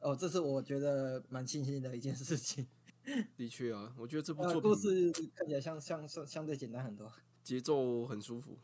[0.00, 2.66] 哦，这是我觉得蛮庆幸的一件事情。
[3.36, 7.10] 的确啊，我觉得这部呃，作故品事看起来相相相相对简单很多，
[7.42, 8.58] 节奏很舒服，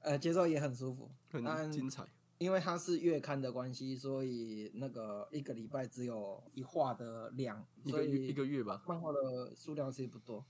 [0.00, 1.10] 呃，节奏也很舒服。
[1.30, 2.04] 很精彩。
[2.38, 10.44] 因为它是月刊的关系，所以那个一个礼拜只有一话的量，所一个月以一个月吧，漫画的数量其实不多。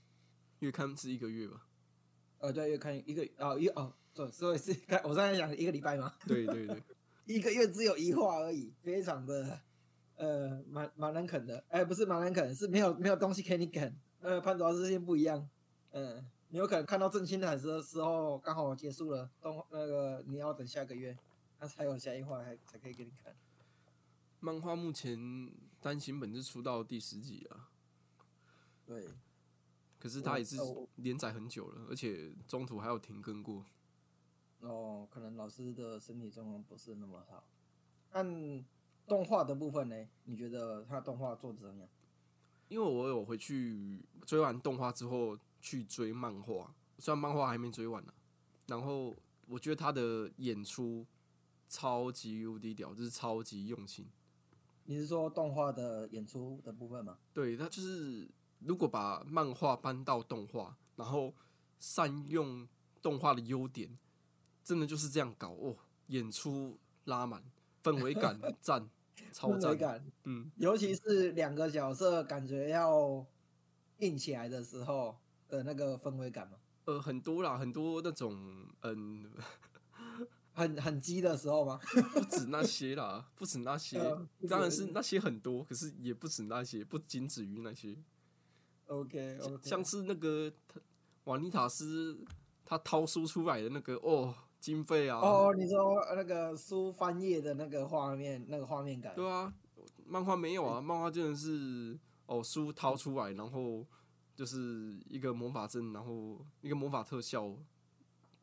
[0.59, 1.65] 月刊是一个月吧？
[2.37, 6.83] 呃，对，月刊一个啊一哦，对，所以是看我刚才讲一个礼拜吗，对对对，
[7.25, 9.59] 一个月只有一话而已，非常的
[10.19, 11.63] 呃蛮蛮难啃的。
[11.69, 13.97] 哎、不是蛮难啃，是没有没有东西给你啃。
[14.19, 15.49] 呃，潘多拉之心不一样，
[15.91, 21.17] 嗯、你有可能看到正清的时时候刚好结束了，动那个你要等下个月，
[21.57, 23.33] 那才有下一话还才可以给你看。
[24.41, 25.17] 漫画目前
[25.79, 27.69] 单行本是出到第十集啊，
[28.85, 29.07] 对，
[29.97, 30.57] 可是它也是
[30.95, 33.65] 连载很久了，而且中途还有停更过。
[34.59, 37.45] 哦，可能老师的身体状况不是那么好。
[38.11, 38.65] 按
[39.09, 39.95] 动画的部分呢，
[40.25, 41.89] 你觉得他动画做的怎么样？
[42.69, 48.13] 因为我有回去追完动画之后去追漫画，虽然漫画还没追完呢、
[48.67, 49.15] 然后
[49.47, 51.03] 我觉得他的演出
[51.67, 54.07] 超级无敌屌，就是超级用心。
[54.85, 57.17] 你是说动画的演出的部分吗？
[57.33, 61.33] 对他就是如果把漫画搬到动画，然后
[61.79, 62.67] 善用
[63.01, 63.97] 动画的优点，
[64.63, 65.75] 真的就是这样搞哦，
[66.07, 67.43] 演出拉满，
[67.83, 68.89] 氛围感赞，
[69.31, 69.77] 超氛围赞。
[69.77, 73.25] 感，嗯，尤其是两个角色感觉要
[73.99, 75.15] 硬起来的时候
[75.47, 79.29] 的那个氛围感嘛，呃，很多啦，很多那种嗯，
[80.53, 81.79] 很很激的时候吗？
[82.13, 87.97] 不止那些啦，不止那些呃，当然是那些很多，可是也不止那些，不仅止于那些
[88.87, 90.79] ，OK 像是那个他
[91.25, 92.17] 瓦尼塔斯
[92.65, 99.53] 他掏书出来的那个哦，经费啊，哦，你说那个书翻页的那个画面，那个画面感，对啊，
[100.05, 103.85] 漫画没有啊，漫画真的是哦，书掏出来，然后
[104.35, 107.55] 就是一个魔法阵，然后一个魔法特效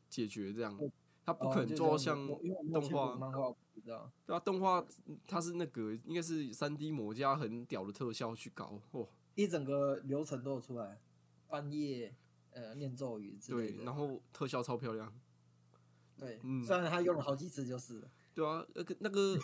[0.09, 0.79] 解决这样，
[1.25, 3.95] 他不可能做到像动画漫画，对
[4.35, 4.85] 啊，动画
[5.27, 10.99] 它是那个应该是三 D 模加很屌的特效去搞，哦，一整个流程都有出来，
[11.49, 12.15] 翻页。
[12.53, 15.13] 呃，念咒语之类的，对，然后特效超漂亮，
[16.19, 19.39] 对，嗯，虽然他用了好几次就是了，对啊，那个那个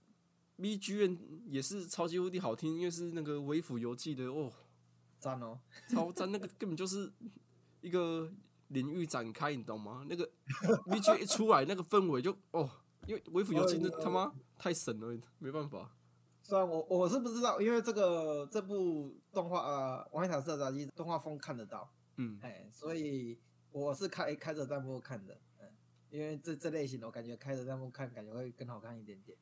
[0.60, 4.52] B G N 也是超级无敌好听，因为是那个微服游记的哦，
[5.18, 7.12] 赞哦，超赞，那个根本就是
[7.80, 8.30] 一个
[8.68, 10.04] 领域展开，你懂吗？
[10.08, 10.28] 那个
[10.90, 12.68] B G 一出来，那个氛围就哦，
[13.06, 15.94] 因为微服游记那他妈太神了，没办法。
[16.42, 21.92] 虽然我我是不知道，因为这个这部动画呃《王一塔色杂技》动画风看得到。
[22.16, 23.38] 嗯，哎，所以
[23.70, 25.38] 我是开开着弹幕看的，嗯，
[26.10, 29.36] 因为这这类型的我感觉开着弹幕看感觉会更好看一点点。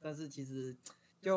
[0.00, 0.76] 但是其实
[1.20, 1.36] 就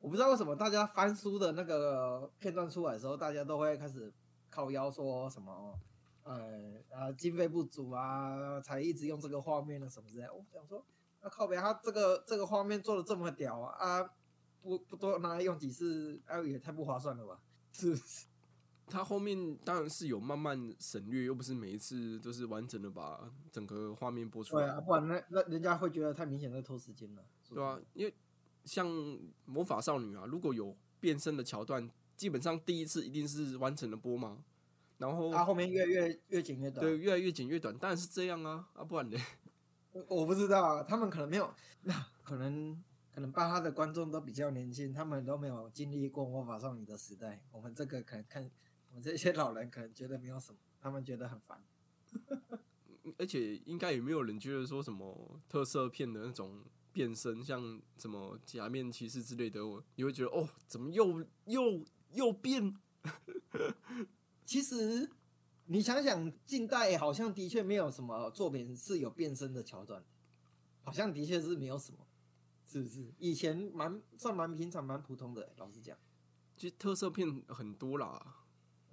[0.00, 4.12] 我不知道为什么大家翻书的那个片段出来的时候，大家都会开始
[4.50, 5.78] 靠腰说什么，
[6.22, 10.26] 呃啊经费不足啊，才一直用这个画面的什么之类。
[10.28, 10.84] 我想说，
[11.22, 14.02] 那靠边，他这个这个画面做的这么屌啊，
[14.62, 17.40] 不不多拿来用几次，哎也太不划算了吧？
[17.72, 18.26] 是不是？
[18.86, 24.66] 他后面当然是有慢慢省略，又不是每一次都是完整的把整个画面播出来。
[24.66, 27.24] 对啊，不然那那人家会觉得太明显在拖时间了。
[27.48, 28.14] 对啊，因为
[28.64, 28.86] 像
[29.46, 34.44] 魔法少女啊，如果有变身的桥段，基本上第一次一定是完整的播嘛。
[34.98, 36.84] 然后他后面越越越剪越短。
[36.84, 39.18] 对，越来越剪越短，当然是这样啊，啊不然呢？
[40.08, 42.82] 我不知道啊，他们可能没有，那可能
[43.14, 47.42] 可能巴哈的观众都比较年轻，他们都没有经历过魔法少女的时代。
[47.50, 48.50] 我们这个可能看。
[48.94, 51.62] 我这些老人可能觉得没有什么，他们觉得很烦，
[53.18, 62.76] 而且应该也没有人觉得说什么特色片的那种变身，像什么假面骑士之类的，我你会觉得哦，怎么又又又变？
[64.46, 65.10] 其实
[65.66, 70.04] 你想想，近代好像的确没有什么作品是有变身的桥段，
[70.82, 71.98] 好像的确是没有什么，
[72.64, 73.12] 是不是？
[73.18, 75.98] 以前蛮算蛮平常、蛮普通的，老实讲，
[76.56, 78.43] 其实特色片很多啦。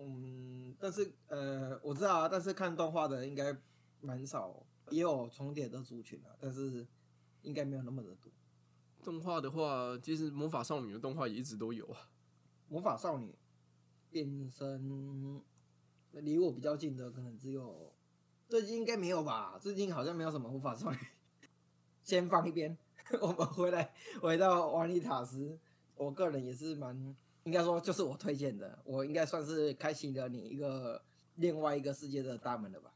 [0.03, 3.55] 嗯，但是呃，我知道啊，但是看动画的应该
[4.01, 6.87] 蛮少，也有重叠的族群啊，但是
[7.43, 8.31] 应该没有那么的多。
[9.03, 12.09] 动画的话，其实魔法少女的动画也一直都有啊。
[12.67, 13.35] 魔法少女
[14.09, 15.41] 变身
[16.13, 17.93] 离我比较近的，可能只有
[18.47, 19.59] 最近应该没有吧？
[19.61, 20.97] 最近好像没有什么魔法少女。
[22.03, 22.75] 先放一边，
[23.21, 25.59] 我们回来回到瓦尼塔斯，
[25.95, 27.15] 我个人也是蛮。
[27.43, 31.04] 应该说就是我推荐的，我应该算是开启了你一个
[31.36, 32.93] 另外一个世界的大门了吧？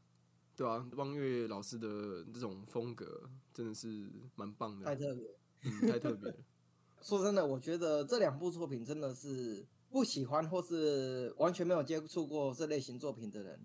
[0.54, 5.26] 对啊，汪月老师的这种风格真的是蛮棒的，太特别，
[5.62, 6.34] 嗯，太特别。
[7.02, 13.60] 说真的，我觉得这两部作品真的是不喜欢或是完全没有接触过这类型作品的人，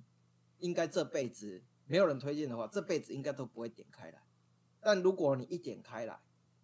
[0.60, 4.22] 应该这辈子没有人推荐的话，这辈子应该都不会点开来。
[4.82, 6.20] 但如果你一点开来，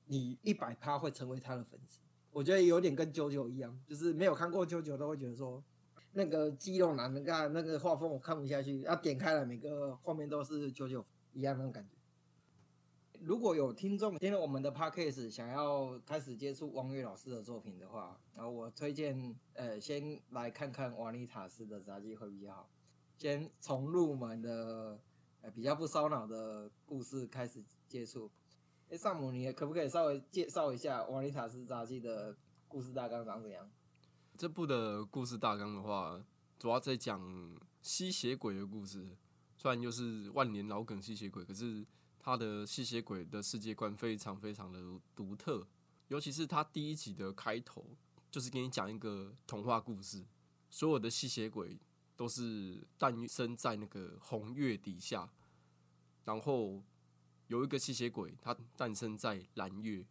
[0.06, 2.02] 你一百趴会成为他的粉丝。
[2.38, 5.64] 我觉得有点跟九九一样，就是没有看过九九都会觉得说，
[6.12, 11.98] 那个肌肉男，你看那个画风我看不下去，要点开了每个画面都是九九一样那种感觉。
[13.22, 22.70] 如果有听众听了我们的 podcast 想要开始接触王月老师的作品的话，然后我推荐呃先来看看瓦尼塔斯的杂技会比较好，
[23.18, 25.00] 先从入门的
[25.42, 28.30] 呃比较不烧脑的故事开始接触。
[28.90, 32.34] 哎，萨姆，你可不可以稍微介绍一下《瓦尼塔斯杂技》的
[32.70, 33.70] 故事大纲长怎样？
[34.38, 36.24] 这部的故事大纲的话，
[36.58, 39.18] 主要在讲吸血鬼的故事。
[39.58, 41.86] 虽然又是万年老梗吸血鬼，可是
[42.18, 44.80] 他的吸血鬼的世界观非常非常的
[45.14, 45.68] 独特。
[46.08, 47.86] 尤其是他第一集的开头，
[48.32, 50.24] 就是给你讲一个童话故事，
[50.70, 51.78] 所有的吸血鬼
[52.16, 55.30] 都是诞生在那个红月底下，
[56.24, 56.82] 然后。
[57.48, 60.06] 有一个吸血鬼，他诞生在蓝月，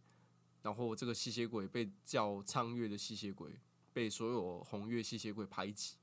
[0.63, 3.61] 然后这个吸血鬼被叫苍月的吸血鬼，
[3.93, 5.97] 被所有红月吸血鬼排挤，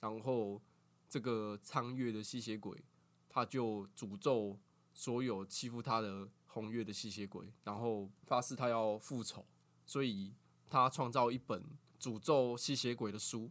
[0.00, 0.60] 然后
[1.08, 2.82] 这个苍月的吸血鬼，
[3.28, 4.58] 他就诅咒
[4.94, 9.44] 所有欺负他的红月的吸血鬼，然后发誓他要复仇，
[9.84, 10.32] 所以
[10.70, 11.62] 他创造一本
[12.00, 13.50] 诅咒吸血鬼的书，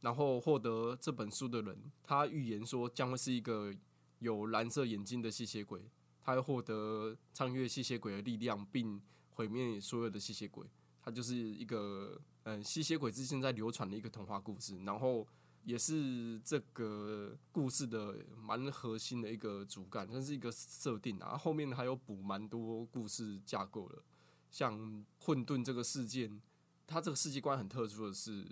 [0.00, 3.72] 然后获得这本书的人，他预言说将会是一个
[4.18, 5.88] 有蓝色眼睛的吸血鬼。
[6.28, 9.00] 他会获得超越吸血鬼的力量，并
[9.30, 10.66] 毁灭所有的吸血鬼。
[11.02, 14.78] 它就是一个嗯，吸血鬼之间在流传的一个童话故事。
[14.84, 15.26] 然后
[15.64, 21.34] 也是这个故事的蛮核心的一个主干，它是一个设定啊。
[21.34, 24.02] 后面还有补蛮多故事架构的，
[24.50, 26.42] 像混沌这个事件，
[26.86, 28.46] 它这个世界观很特殊的是，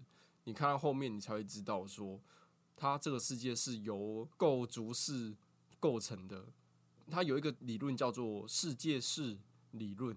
[0.45, 2.19] 你看到后面你才会知道说，
[2.75, 5.37] 它这个世界是由构筑式
[5.79, 6.47] 构成的。
[7.11, 9.39] 它有一个理论叫做世界式
[9.73, 10.17] 理论，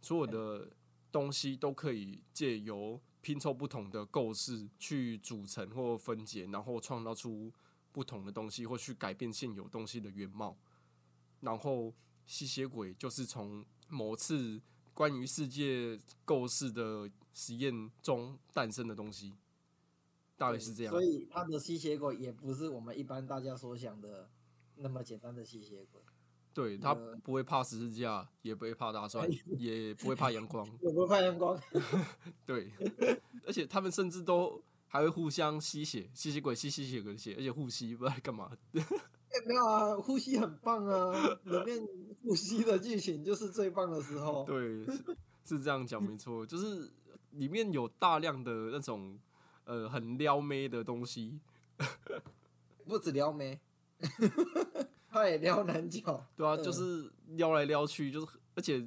[0.00, 0.70] 所有的
[1.10, 7.52] 东西都可以借由拼凑不同的构式去组成或分解，然后创造出
[7.92, 10.56] 不同的东西，或去改变现有东西的原貌。
[11.40, 11.94] 然后
[12.26, 14.60] 吸血鬼就是从某次
[14.92, 19.34] 关于世界构式的实验中诞生的东西，
[20.36, 20.92] 大概是这样。
[20.92, 24.28] 所以他的吸血鬼也不是我们一般大家所想的
[24.76, 26.02] 那么简单的吸血鬼。
[26.58, 26.92] 对他
[27.22, 31.56] 不会怕十字架，也不会怕大 蒜，也不会怕阳光，也不会怕阳光。
[32.44, 32.72] 对，
[33.46, 38.50] 而且他们甚至都还会互相吸血，吸血鬼吸吸血鬼的血，而且呼吸，不知道干嘛。
[38.72, 41.80] 没有啊，呼吸很棒啊，里面
[42.24, 44.42] 呼吸的剧情就是最棒的时候。
[44.44, 45.04] 对，是
[45.44, 46.90] 是这样讲没错，就是
[47.30, 49.16] 里面有大量的那种
[49.62, 51.38] 呃很撩妹的东西，
[52.84, 53.60] 不止撩妹。
[55.10, 58.86] 他也撩男角，对啊，就是撩来撩去，就是而且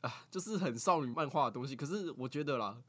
[0.00, 1.74] 啊，就是很少女漫画的东西。
[1.74, 2.80] 可是我觉得啦，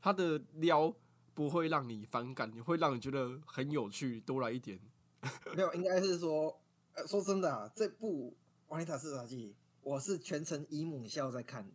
[0.00, 0.94] 他的撩
[1.32, 4.78] 不会让你反感，你会让你觉得很有趣，多来一点。
[5.56, 6.60] 没有，应该是说，
[7.08, 8.30] 说真的啊，这部
[8.68, 9.48] 《王丽塔视察记》，
[9.80, 11.72] 我是全程以母笑在看的，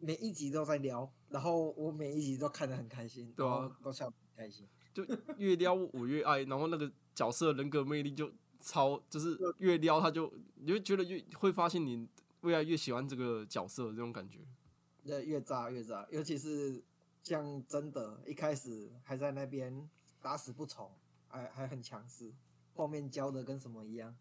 [0.00, 5.04] 每一集都在撩，然后我每一集都看得很开心，对啊，都笑很开心，就
[5.36, 8.32] 越撩我越爱，然后那个角色人格魅力就。
[8.60, 12.08] 超就是越撩他就你就觉得越会发现你
[12.40, 14.40] 未来越喜欢这个角色这种感觉，
[15.04, 16.82] 越越炸越炸，尤其是
[17.22, 19.88] 像真的，一开始还在那边
[20.20, 20.90] 打死不从，
[21.28, 22.32] 还还很强势，
[22.74, 24.14] 后面教的跟什么一样，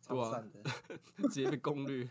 [0.00, 0.62] 超赞的，
[1.28, 2.08] 直接被攻略，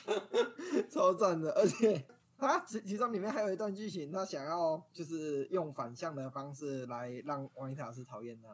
[0.90, 2.06] 超赞的，而且
[2.38, 8.48] 他其其中里面还有一段剧情，他想要就是用反向的方式来让王一塔是讨厌他。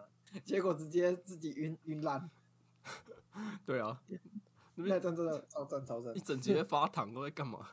[0.45, 2.31] 结果直接自己晕晕烂，
[3.64, 4.01] 对啊，
[4.74, 7.70] 那真的超赞超赞，一整节发糖都在干嘛？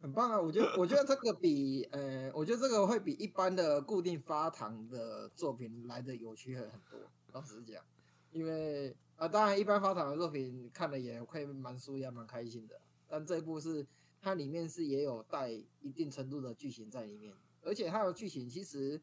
[0.00, 0.40] 很棒啊！
[0.40, 6.98] 我觉得我觉得这个比呃，我觉得这个会比一般的固定发糖的作品来的有趣很多。
[7.32, 7.84] 老实讲，
[8.32, 13.86] 因为啊，当然一般发糖的作品看了也会蛮舒压蛮开心的，但这一部是
[14.20, 19.00] 它里面是也有带一定程度的剧情在里面，而且它的剧情其实。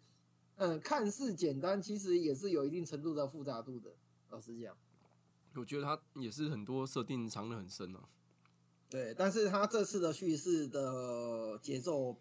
[0.60, 3.96] 嗯，看似简单，其实也是有一定程度的复杂度的。
[4.30, 4.76] 老实讲，
[5.56, 8.04] 我觉得它也是很多设定藏的很深啊。
[8.90, 12.20] 对，但是它这次的叙事的节奏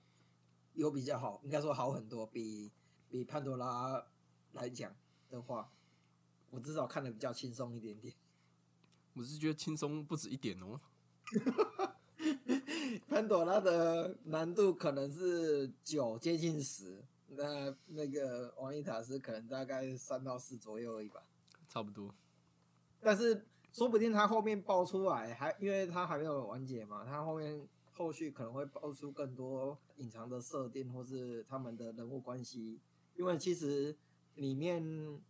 [0.74, 2.70] 有比较好，应该说好很多，比
[3.08, 4.06] 比潘多拉
[4.52, 4.94] 来讲
[5.28, 5.72] 的话，
[6.50, 8.14] 我至少看的比较轻松一点点。
[9.14, 10.78] 我是觉得轻松不止一点哦。
[13.08, 17.02] 潘朵拉的难度可能是九，接近十。
[17.28, 21.22] 那那个王一塔是可能大概三到四左右而已吧，
[21.68, 22.14] 差不多。
[23.00, 32.80] 但是说不定他后面爆出来，还因为他还没有完结嘛，他后面后续可能会爆出更多隐藏的设定，或是他们的人物关系。
[33.14, 33.96] 因为其实
[34.36, 35.20] 里面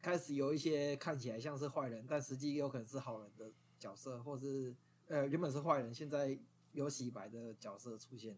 [0.00, 4.74] 开始有一些看起来像是坏人，但实际有可能是好人的角色，或是
[5.08, 6.38] 呃原本是坏人，现在
[6.72, 8.36] 有洗白的角色出现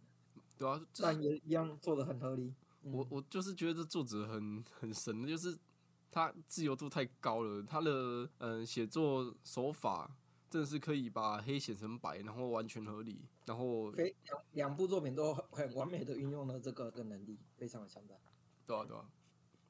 [0.58, 2.52] 对啊，但也一样做的很合理。
[2.85, 5.59] 我我就是觉得这作者很 很神的，就是
[6.11, 10.14] 他自由度太高了，他的嗯写作手法
[10.51, 18.14] 真的是可以把黑写成白，然后完全合理，然后非两两部作品都很 完美的运用了这个的能力，非常的强大。
[18.66, 19.09] 对啊对啊，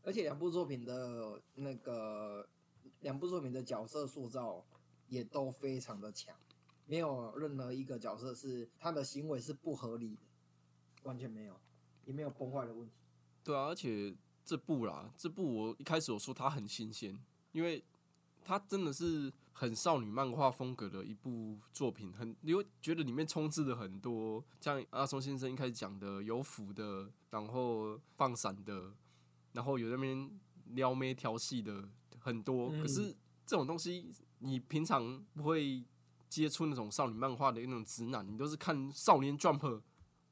[0.03, 2.47] 而且两部作品的那个
[3.01, 4.65] 两部作品的角色塑造
[5.09, 6.37] 也都非常的强，
[6.87, 10.23] 没有任何一个角色是他的行为是不合理的，
[11.05, 11.59] 完全没有，
[12.05, 12.95] 也没有崩坏的问题。
[13.45, 17.17] 对啊，而且这部啦，这部我一开始我说它很新鲜，
[17.53, 17.85] 因为
[18.43, 28.95] 它真的是很少女漫画风格的一部作品，很你会觉得里面充斥了很多像阿松先生一开始讲的有腐的，然后放闪的，
[29.53, 30.31] 然后有那边
[30.71, 31.87] 撩妹调戏的
[32.19, 32.71] 很多。
[32.71, 33.15] 可是
[33.47, 35.85] 这种东西你平常不会
[36.31, 39.83] 接触那种少女漫画的那种直男，你都是看少年 Jump，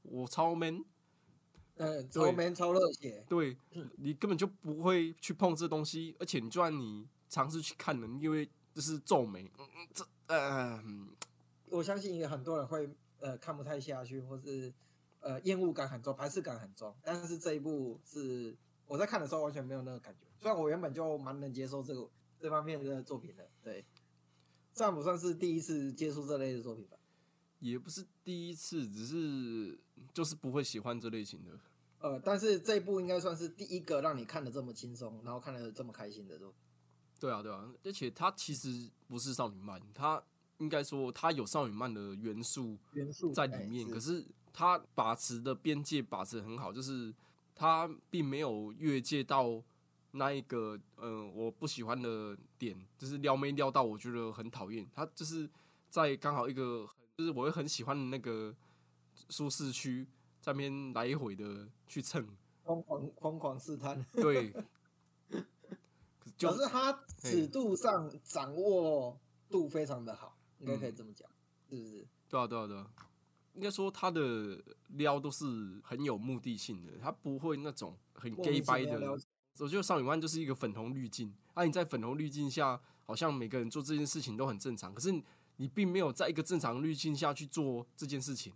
[0.02, 0.84] 我超 man。
[1.76, 3.56] 嗯，超 man 超热血，对
[3.96, 10.82] 你根本就不会去碰这东西，而且你就算你尝试去看了，因为就是皱眉，嗯，这呃，
[11.70, 12.88] 我相信也很多人会
[13.20, 14.72] 呃看不太下去，或是
[15.20, 16.94] 呃厌恶感很重，排斥感很重。
[17.02, 18.54] 但是这一部是
[18.86, 20.26] 我在看的时候完全没有那个感觉。
[20.38, 22.08] 虽然我原本就蛮能接受这个
[22.38, 23.84] 这方面的作品的，对，
[24.74, 26.96] 算不算是第一次接触这类的作品吧？
[27.62, 29.78] 也不是第一次，只是
[30.12, 31.52] 就是不会喜欢这类型的。
[32.00, 36.58] 呃，但是这一部应该算是第一个让你看的这么轻松，然后看的这么开心的作品。
[37.20, 40.20] 对啊，对啊，而且它其实不是少女漫，它
[40.58, 47.14] 应该说它有少女漫的元素元素在里面，可是它把持的边界把持很好，就是
[47.54, 49.62] 它并没有越界到
[50.10, 55.48] 那一个呃我不喜欢的点，就是撩没撩到我觉得很讨厌，它就是
[55.88, 56.84] 在刚好一个
[57.16, 58.54] 就是我会很喜欢的那个
[59.28, 60.06] 舒适区，
[60.40, 62.26] 在那边来回的去蹭，
[62.64, 64.04] 疯狂疯狂试探。
[64.12, 64.54] 对。
[66.40, 69.16] 可是他尺度上掌握
[69.48, 71.28] 度非常的好，应该可以这么讲，
[71.70, 72.06] 是不是？
[72.28, 72.90] 对啊，对啊，对啊。
[73.54, 75.44] 应该说他的撩都是
[75.84, 78.98] 很有目的性的，他不会那种很 gay 掰的。
[79.60, 85.12] 我觉得少女漫就是一个粉红滤镜，啊，你在粉红滤镜下，好像每个人做这件事情都很正常，可是
[85.62, 88.52] 你并没有在一个正常滤镜下去做这件事情。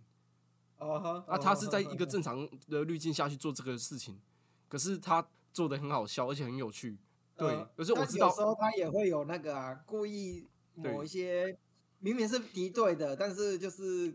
[0.77, 4.19] 哦那，他是在一个正常的滤镜下去做这个事情，
[4.67, 6.97] 可是他做的很好笑，而且很有趣。
[7.37, 10.45] 对，可是我知道，有时候他也会有那个啊，故意
[10.75, 11.57] 某一些
[11.99, 14.13] 明明是敌对的，但是就是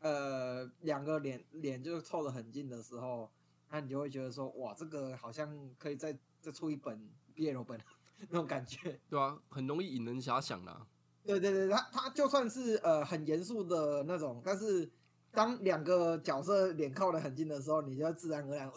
[0.00, 3.30] 呃两个脸脸就凑得很近的时候，
[3.70, 6.98] 那你就会觉得说，哇，这个好像可以再再出一本
[7.36, 7.78] BL 本
[8.30, 8.98] 那种感觉。
[9.10, 10.86] 对啊，很容易引人遐想啦。
[11.24, 14.90] 对对对，他他就算是呃很严肃的那种，但是
[15.30, 18.72] 当两个角色脸靠得很近的时候，你就自然而然哦。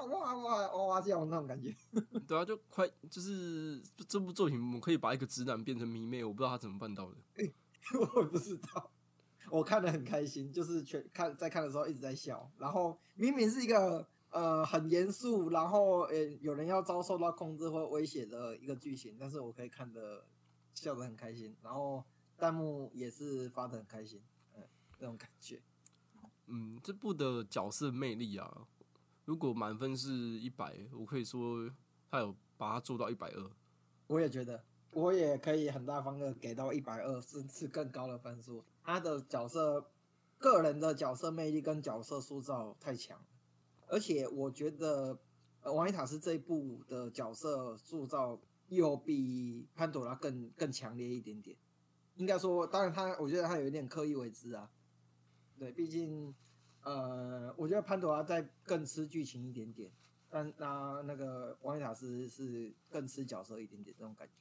[0.00, 1.76] 哇哇哇哇叫那种感觉，
[2.26, 3.78] 对啊，就快就是
[4.08, 7.16] 这部作品，我们可以把一个直男变成迷妹，我不知道他怎么办到的。
[8.14, 8.90] 我不知道，
[9.50, 20.24] 我看的很开心，就是全看在看的时候一直在笑，然后明明是一个呃很严肃，然后呃有人要遭受到控制或威胁的一个剧情，但是我可以看的
[20.80, 22.02] 笑得很开心，然后
[22.38, 24.18] 弹幕也是发的很开心，
[24.56, 24.62] 嗯，
[24.98, 25.60] 那种感觉。
[26.46, 28.66] 嗯，这部的角色魅力啊。
[29.26, 30.10] 如果满分是
[30.40, 31.70] 一百，我可以说
[32.10, 33.50] 他有把它做到一百二。
[34.06, 38.64] 我也觉得，我也可以很大方的给到一百二，甚至更高的分数。
[38.82, 39.90] 他的角色，
[40.38, 43.22] 个人的角色魅力跟角色塑造太强，
[43.86, 45.16] 而且我觉得
[45.62, 51.56] 王一塔是这一部的角色塑造又比潘朵拉更更强烈一点点。
[52.16, 54.70] 应该说，当然他，我觉得他有一点刻意为之啊。
[55.58, 56.34] 对，毕竟。
[56.82, 59.92] 呃，我觉得潘朵拉在更吃剧情一点点，
[60.30, 64.32] 但那那个王一塔斯是更吃角色一点点这种感觉。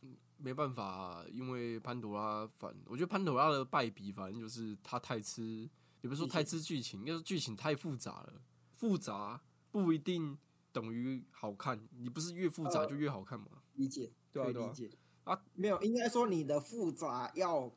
[0.00, 5.68] 嗯，没办法，因为潘朵拉反，我觉得潘朵拉的败笔反正就是他太吃，
[6.00, 8.40] 也不是说太吃剧情，应该是剧情太复杂了。
[8.74, 10.38] 复杂不一定
[10.72, 13.61] 等于好看，你不是越复杂就越好看吗？
[13.74, 14.90] 理解，对理解
[15.24, 17.72] 啊，没有，应该说你的复杂要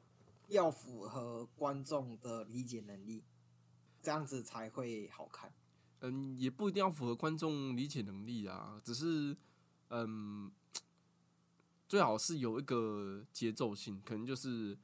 [0.49, 3.23] 要符合观众的理解能力。
[4.01, 5.51] 这样子才会好看。
[6.01, 9.35] 嗯，也不一定要符合观众理解能力啊，只是，
[9.89, 10.51] 嗯，
[11.87, 14.77] 最好是有一个节奏性，可能就是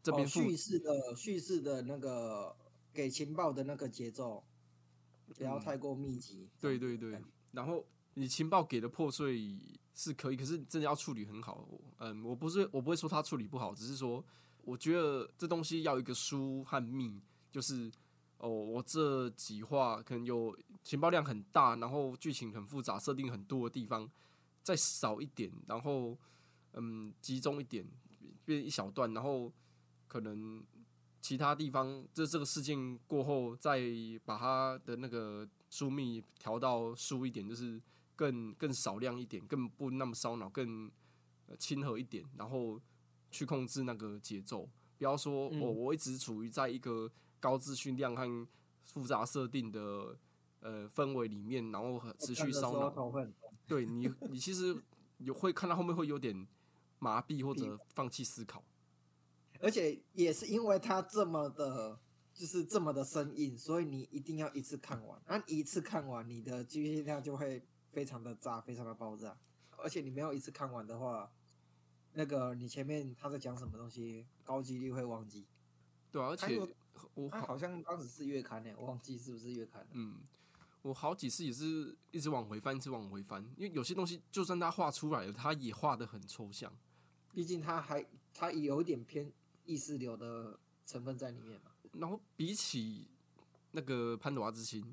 [0.00, 2.54] 这边叙事的叙事的那个
[2.94, 4.44] 给情报的那个节奏，
[5.36, 6.48] 不要太过密集。
[6.60, 7.84] 对对对，然后
[8.18, 9.56] 你情报给的破碎
[9.94, 11.66] 是可以，可是真的要处理很好。
[11.98, 14.24] 嗯，我不是我不会说他处理不好，只是说
[14.64, 17.90] 我觉得这东西要一个疏和密，就是。
[18.40, 24.08] 哦，我这几话可能有情报量很大，然后剧情很复杂，设定很多的地方
[24.62, 26.16] 再少一点，然后
[26.74, 27.84] 嗯集中一点，
[28.44, 29.52] 变一小段，然后
[30.06, 30.62] 可能
[31.20, 33.80] 其他地方这这个事件过后，再
[34.24, 37.82] 把它的那个疏密调到疏一点，就是
[38.18, 40.90] 更更少量一点，更不那么烧脑，更
[41.58, 42.80] 亲和一点，然后
[43.30, 47.10] 去控制那个节奏，不要说我我一直处于在一个。
[47.40, 48.48] 高资讯量和
[48.82, 50.18] 复杂设定的
[50.58, 53.14] 呃氛围里面，然后持续烧脑。
[53.64, 54.76] 对你，你其实
[55.18, 56.48] 有会看到后面会有点
[56.98, 58.64] 麻痹或者放弃思考。
[59.60, 62.00] 而且也是因为它这么的，
[62.34, 65.22] 就是这么的生硬，所以你一定要一次看完。
[65.28, 69.36] 那一次看完，你的记忆量就会非常的炸，非常的爆炸。
[69.76, 71.30] 而且你没有一次看完的话，
[72.12, 75.46] 那个你前面他在讲什么东西，高几率会忘记。
[76.10, 76.60] 对，而且。
[77.14, 79.88] 我好像当时是月刊呢，我忘记是不是月刊了。
[79.92, 80.16] 嗯，
[80.82, 86.76] 我好几次也是一直往回翻，一直往回翻，因为有些东西就算他画出来了，他也画的很抽象。
[87.32, 89.32] 毕竟他还他有点偏
[89.64, 91.70] 意识流的成分在里面嘛。
[91.92, 93.06] 然后比起
[93.70, 94.84] 那个潘多拉之心，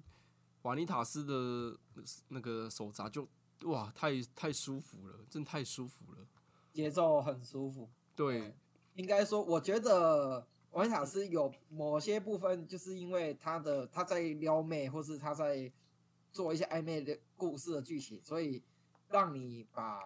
[0.66, 1.80] 瓦尼塔斯的
[2.30, 3.28] 那个手札就
[3.66, 6.28] 哇，太太舒服了，真太舒服了。
[6.74, 7.88] 节奏很舒服。
[8.16, 8.58] 对，
[8.96, 15.72] 应该说，我觉得瓦尼塔斯有某些部分，就是因为他的他在撩妹，或是他在
[16.32, 18.64] 做一些暧昧的故事的剧情，所以
[19.10, 20.02] 让你把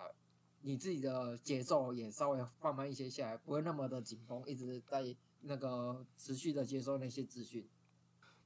[0.61, 7.65] 你自己的节奏也稍微放慢一些下来，不会那么的紧绷，一直在那个持续的接收那些资讯。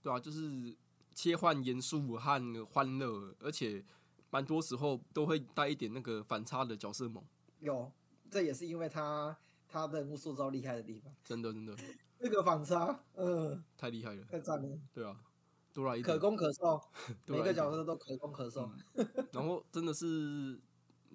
[0.04, 0.78] 对啊，就是
[1.14, 3.84] 切换严肃和欢乐，而且
[4.30, 7.24] 蛮多时候都会带一点那个反差的角色萌。
[7.60, 7.92] 有，
[8.30, 9.38] 这也是因为他
[9.68, 11.14] 他的人物塑造厉害的地方。
[11.24, 11.76] 真的真的
[12.20, 14.24] 这个反差，嗯，太厉害了。
[14.26, 15.20] 太赞了，对啊，
[15.74, 16.18] 多来一可。
[16.18, 16.82] 攻可受，
[17.28, 18.72] 每个角色都可攻可受。
[19.32, 20.60] 然后真的是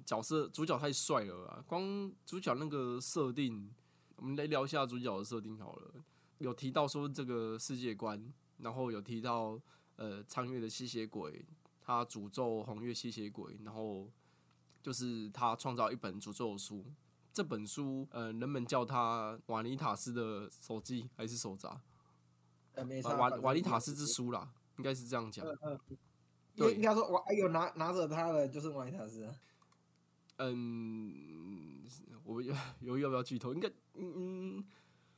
[0.04, 1.64] 角色主角太帅了啊！
[1.66, 3.74] 光主角那个设定，
[4.16, 5.94] 我们来聊一下主角的设定好了。
[6.38, 9.60] 有提到说这个世界观，然后有提到
[9.98, 11.44] 呃苍月的吸血鬼，
[11.80, 14.10] 他诅咒红月吸血鬼，然后
[14.82, 16.84] 就是他创造一本诅咒书。
[17.30, 21.80] 这本书，呃，人们叫它瓦尼塔斯的手记还是手札？
[23.16, 25.46] 瓦瓦尼塔斯之书啦，应该是这样讲。
[26.56, 29.34] 对应应该说，我哎有拿拿着他的就是瓦尼塔斯啊。
[30.38, 31.86] 嗯，
[32.24, 34.64] 我有 犹豫要不要剧透，应该嗯，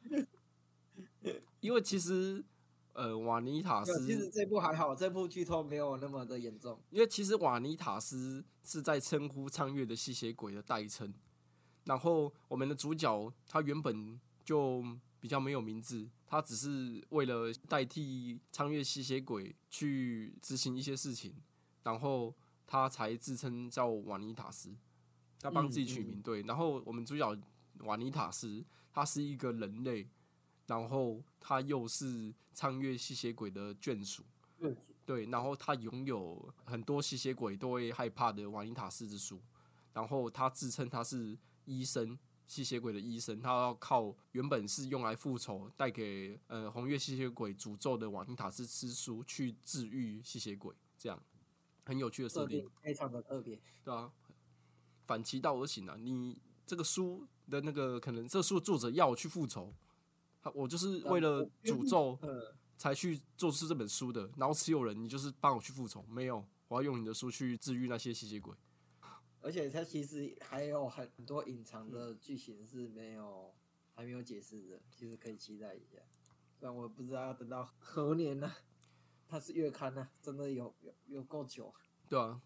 [1.61, 2.45] 因为其实
[2.93, 6.79] 呃，瓦尼塔斯其实，这部还好，这部剧透没有那么的严重。
[6.91, 11.15] 因为其实瓦尼塔斯是在称呼苍月的吸血鬼的代称，
[11.85, 14.85] 然后我们的主角他原本就
[15.21, 21.35] 比较没有名字，他只是为了代替苍月吸血鬼去执行一些事情，
[21.85, 22.35] 然后
[22.67, 24.75] 他才自称叫瓦尼塔斯，
[25.41, 26.43] 他帮自己取名、对。
[26.43, 27.37] 然后我们主角
[27.81, 30.09] 瓦尼塔斯，他是一个人类，
[30.71, 34.23] 然后他又是苍月吸血鬼的眷属。
[35.05, 39.41] 对，然后他拥有很多吸血鬼都会害怕的瓦尼塔斯之书，
[39.93, 42.17] 然后他自称他是医生，
[42.47, 51.21] 吸血鬼的医生，他要靠原本是用来复仇，带给呃红月吸血鬼诅咒的瓦尼塔斯之书去治愈吸血鬼，这样
[51.85, 53.59] 很有趣的设定，非常的特别。
[53.83, 54.13] 对啊，
[55.07, 59.90] 反其道而行啊，你这个书的那个可能这书的作者要我去复仇，他
[60.55, 62.19] 我就是为了诅咒。
[62.23, 62.41] 嗯，
[62.79, 68.57] 才去做出这本书的，然后持有人你就是帮我去复仇，没有，我要用你的书去治愈那些吸血鬼。
[69.43, 73.55] 而且它其实还有很多隐藏的剧情是没有
[73.95, 75.99] 还没有解释的，其实可以期待一下。
[76.59, 78.51] 虽然我不知道要等到何年呢、
[79.29, 81.75] 它是月刊呢、真的有有有够久。
[82.09, 82.41] 对啊，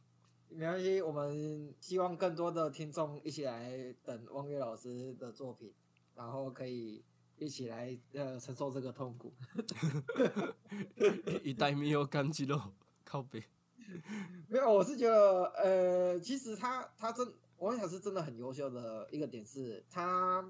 [0.49, 5.73] 没关系，我们希望更多的听众一起来等汪月老师的作品，
[6.17, 7.05] 然后可以
[7.39, 9.33] 一起来呃承受这个痛苦。
[11.43, 12.61] 一代没有干肌肉，
[13.05, 13.43] 靠背。
[14.49, 20.45] 没有，我是觉得，呃，其实他他真王小是真的很优秀的一个点是，他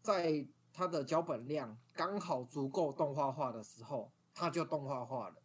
[0.00, 5.36] 在他的脚本量刚好足够动画化的时候，他就动画化了。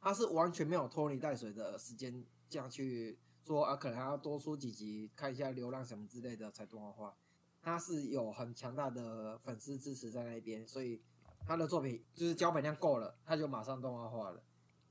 [0.00, 7.16] 他是完全没有拖泥带水的时间这样去说啊，可能还要多出几集看一下流量什么之类的才动画化。
[7.62, 11.00] 他是有很强大的粉丝支持在那边，所以
[11.46, 14.42] 他的作品就是脚本量够了，他就马上动画化了。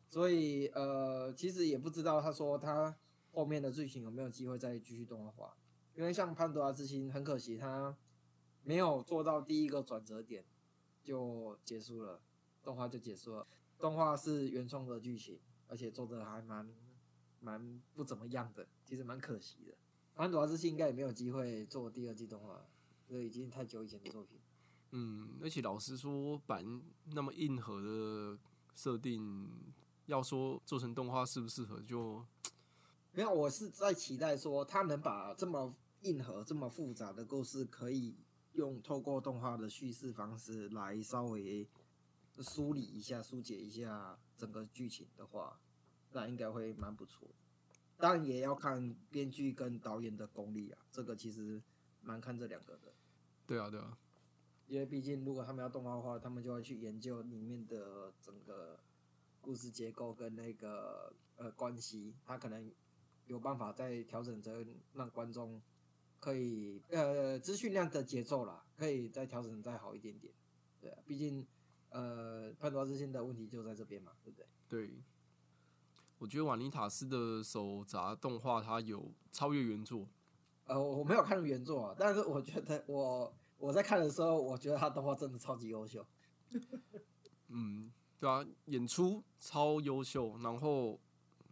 [0.09, 2.97] 所以呃，其实也不知道他说他
[3.31, 5.57] 后面的剧情有没有机会再继续动画化，
[5.93, 7.95] 因为像潘多拉之心，很可惜他
[8.63, 10.43] 没有做到第一个转折点
[11.03, 12.21] 就结束了，
[12.63, 13.47] 动画就结束了。
[13.79, 16.69] 动画是原创的剧情，而且做的还蛮
[17.39, 19.73] 蛮不怎么样的，其实蛮可惜的。
[20.15, 22.65] 潘多拉之心应该也没有机会做第二季动画，
[23.07, 24.39] 这已经太久以前的作品。
[24.91, 26.81] 嗯，而且老实说，版
[27.13, 28.37] 那么硬核的
[28.75, 29.49] 设定，
[30.05, 32.25] 要说做成动画适不适合就，
[33.13, 38.17] 没有，我是在期待说他能把这么硬核、这么复杂的故事，可以
[38.53, 41.65] 用透过动画的叙事方式来稍微
[42.39, 45.59] 梳理一下、疏解一下整个剧情的话，
[46.11, 47.35] 那应该会蛮不错的。
[48.01, 51.61] 当然也要看编剧跟导演的功力啊，这个其实
[52.01, 52.91] 蛮看这两个的。
[53.45, 53.95] 对啊对啊，
[54.67, 58.79] 因为毕竟如果他们要动画化，他们就会去研究里面的整个
[59.39, 62.71] 故事结构跟那个呃关系，他可能
[63.27, 65.61] 有办法再调整成让观众
[66.19, 70.33] 可以呃资讯量的节奏啦，可以再调整再好一点点。
[70.79, 71.45] 对啊，毕竟
[71.89, 74.47] 呃潘多拉之心的问题就在这边嘛，对不对？
[74.67, 75.03] 对。
[76.21, 80.07] 我觉得瓦尼塔斯的手札动画它有超越原作，
[80.65, 86.05] 呃，我我没有看原作啊，但是我觉得我我在看的时候，我觉得他动画真的超级优秀。
[87.49, 90.99] 嗯，对啊，演出超优秀，然后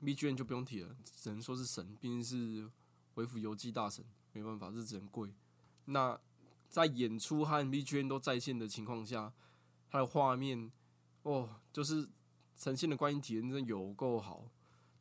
[0.03, 2.69] BGM 就不用提了，只能说是神，毕竟是
[3.15, 5.33] 维府游记大神，没办法，日子很贵。
[5.85, 6.15] 那
[6.69, 9.33] 在演出和 BGM 都在线的情况下，
[9.89, 10.71] 他的画面
[11.23, 12.07] 哦，就是
[12.55, 14.45] 呈现的观影体验真的有够好，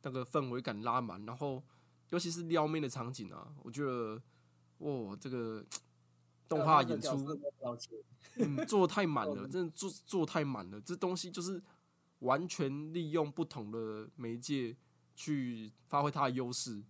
[0.01, 1.63] 那个氛围感拉满，然后
[2.09, 4.21] 尤其是撩妹的场景啊，我觉得
[4.79, 5.65] 哇，这个
[6.47, 7.39] 动画演出。
[8.35, 10.79] 嗯，做太满了， 真的做做太满了。
[10.81, 11.61] 这东西就是
[12.19, 14.75] 完全利用不同的媒介
[15.15, 16.83] 去发挥它的优势，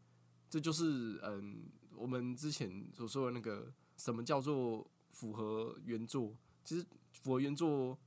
[0.50, 6.36] 这就是嗯，我们之前所说的那个什么叫做符合原作。
[6.64, 6.86] 其实
[7.22, 7.98] 符合原作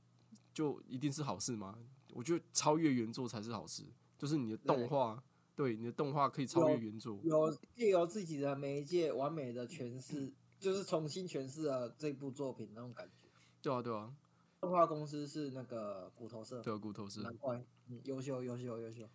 [0.53, 1.77] 就一定是好事吗？
[2.11, 3.83] 我觉得超越原作才是好事，
[4.23, 5.21] 就是你的动画，
[5.53, 13.27] 对你的动画可以超越原作，有借由自己的媒介完美的诠释，就是重新诠释了这部作品那种感觉。
[13.61, 14.15] 对啊，对啊，
[14.61, 19.05] 动画公司是那个骨头社，对，骨头社，难怪，嗯，优秀，优秀，优秀。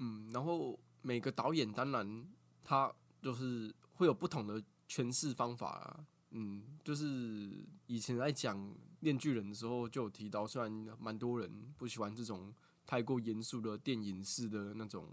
[0.00, 2.26] 嗯，然后每个导演当然
[2.62, 6.06] 他就是会有不同的诠释方法啊。
[6.32, 8.58] 嗯，就是以前在讲
[9.00, 12.52] 《炼巨人》的时候就有提到，虽然蛮多人不喜欢这种
[12.86, 15.08] 太过严肃的电影式的那种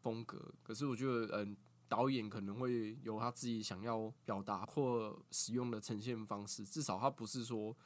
[0.00, 1.56] 风格，可是我觉得，嗯，
[1.88, 7.76] 导演可能会有他自己想要表达或使用的呈现方式，至少他不是说。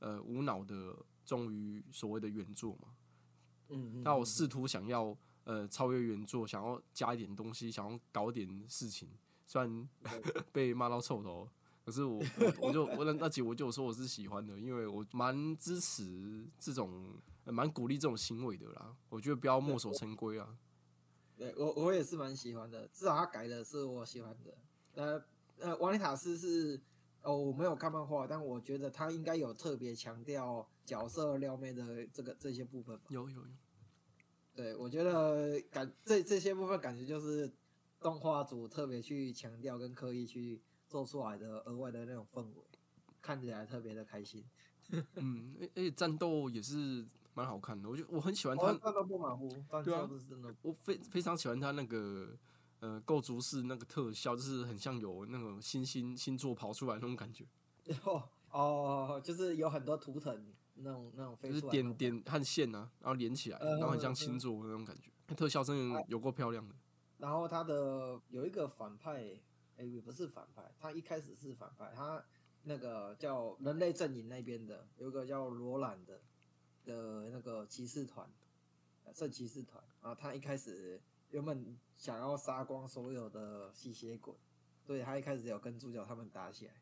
[0.00, 2.94] 呃，无脑的忠于所谓的原作嘛，
[3.70, 9.08] 嗯，那我试图想要呃超越原作，想要加一点东西，想要搞点事情，
[9.44, 9.88] 虽然
[10.52, 11.48] 被骂到臭头，
[11.84, 12.22] 可是我
[12.60, 17.20] 我就我那那集我就说我是喜欢的，因为我蛮支持这种，
[17.52, 18.96] 蛮鼓励这种行为的啦。
[19.08, 20.58] 我觉得不要墨守成规啊。
[21.36, 24.56] 对我我也是蛮喜欢的，至少他改的是我喜欢的。
[24.94, 25.24] 呃
[25.58, 26.80] 呃，瓦尼塔斯是。
[27.20, 33.04] 哦，我没有看漫画，但我觉得他应该有特别强调角色撩妹的这个这些部分吧。
[33.08, 33.52] 有有有，
[34.54, 37.52] 对我觉得感这这些部分感觉就是
[38.00, 42.64] 动画组特别去强调跟刻意去做出来的额外的那种氛围，
[43.20, 44.44] 看起来特别的开心。
[45.16, 47.04] 嗯，而且战斗也是
[47.38, 48.72] 蛮好看的，我觉得我很喜欢他。
[48.74, 49.48] 战斗不马虎，
[49.84, 50.08] 对啊，
[50.62, 52.36] 我非非常喜欢他那个。
[52.80, 57.44] 呃，构筑式那个特效，就是很像有那种星星星座跑出来那种感觉。
[58.06, 58.22] 哦
[58.52, 65.10] 哦，就是有很多图腾那种那种飞就是点点和线啊，然后连起来，然后很像星座那种感觉。
[65.34, 66.72] 特效真的有够漂亮的。
[67.16, 69.24] 然后他的有一个反派，
[69.76, 72.24] 哎，不是反派，他一开始是反派，他
[72.62, 76.20] 那个叫人类阵营那边的，有个叫罗兰的
[76.88, 78.28] 的那个骑士团，
[79.14, 81.00] 圣骑士团啊，他一开始。
[81.30, 84.34] 原本想要杀光所有的吸血鬼，
[84.82, 86.72] 所以他一开始有跟主角他们打起来。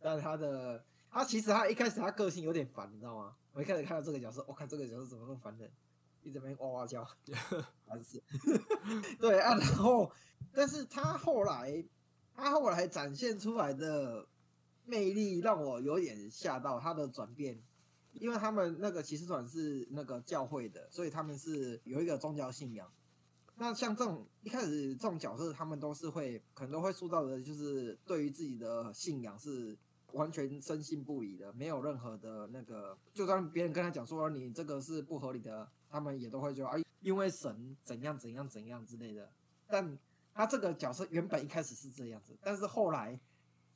[0.00, 3.36] 但他的他其实他一开始他个性有点烦，你知道吗？
[3.52, 5.70] 我一开始看到这个角色，我看这个角色怎么那么烦人，
[6.22, 7.06] 一直在哇哇叫，
[7.84, 8.22] 烦死。
[9.20, 10.10] 对啊，然后
[10.54, 11.84] 但是他后来
[12.34, 14.26] 他后来展现出来的
[14.86, 17.62] 魅力让我有点吓到他的转变，
[18.20, 22.90] 因为他们那个骑士团是那个教会的，所以他们是有一个宗教信仰。
[23.58, 29.76] 那像这种一开始这种角色，他们都是会可能都会塑造的，就是对于自己的信仰是
[30.12, 39.30] 完全深信不疑的，没有任何的那个，就算别人跟他讲说你这个是不合理的，他们也都会说啊，因为神怎样怎样怎样之类的。
[39.66, 39.98] 但
[40.34, 43.18] 他这个角色原本一开始是这样子，但是后来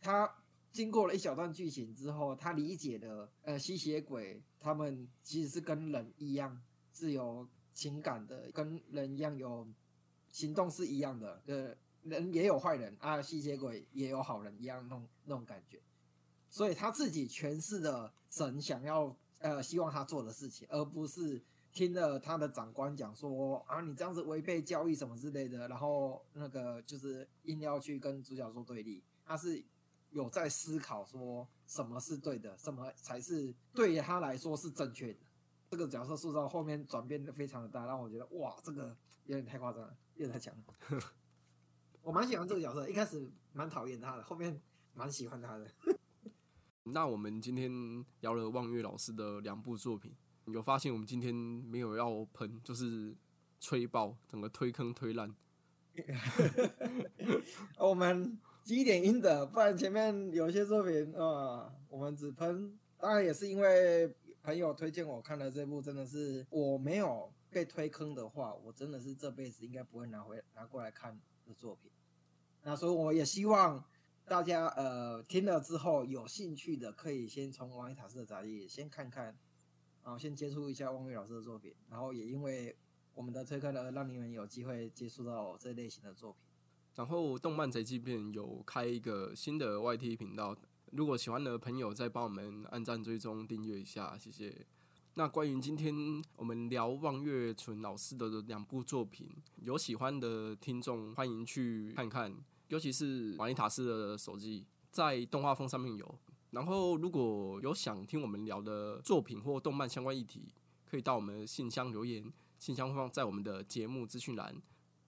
[0.01, 0.30] 他
[0.73, 6.61] 经过了一小段剧情之后，他理解了呃吸血鬼他们其实是跟人一样
[6.93, 7.49] 是有。
[7.73, 9.66] 情感的跟人一样有
[10.33, 15.81] 行动是一样的，呃，人也有坏人啊，吸血鬼也有好人一样那种那种感觉，
[16.51, 21.41] 所以他自己诠释的神想要呃希望他做的事情，而不是
[21.73, 29.62] 听了他的长官讲说啊你这样子违背教义什么之类的，然后那个就是硬要去跟主角做对立，他是
[30.11, 35.20] 有在思考说什么是对的，什么才是对他来说是正确的。
[35.70, 41.02] 这个角色塑造后面转变的非常的大，让我觉得哇，这个有点太夸张了，有点太强了。
[42.02, 44.61] 我蛮喜欢这个角色，一开始蛮讨厌他的，后面
[44.94, 45.70] 蛮喜欢他的。
[46.84, 50.12] 那我们今天聊了望月老师的两部作品，
[50.46, 53.16] 有发现我们今天没有要喷，就是
[53.61, 55.32] 吹爆，整个推坑推烂。
[57.78, 58.40] 我们
[58.71, 64.14] 积点阴德，不然前面有些作品啊，我们只喷，当然也是因为。
[64.43, 71.91] 朋友推荐我看了这部，真的是我没有被推坑的话，我真的是这辈子应该不会拿回拿过来看的作品。
[72.62, 73.85] 那所以我也希望
[74.25, 79.27] 大家呃听了之后有兴趣的，可以先从《王一塔斯的杂技先看看，
[80.03, 82.75] 然后先接触一下汪月老师的作品，然后也因为
[83.12, 86.41] 我们的推坑而让你们有机会接触到这类型的作品。
[87.01, 90.55] 然后动漫贼即便有开一个新的 YT 频道，
[90.92, 94.66] 如果喜欢的朋友再帮我们按赞、追踪、订阅一下，谢谢。
[95.14, 99.26] 那关于今天我们聊望月纯老师的两部作品，
[99.62, 102.36] 有喜欢的听众欢迎去看看，
[102.68, 106.18] 尤其是瓦尼塔斯的手机在动画风上面有。
[106.51, 110.53] 然后如果有想听我们聊的作品或动漫相关议题，
[110.84, 114.55] 可以到我们信箱留言，信箱放在我们的节目资讯栏。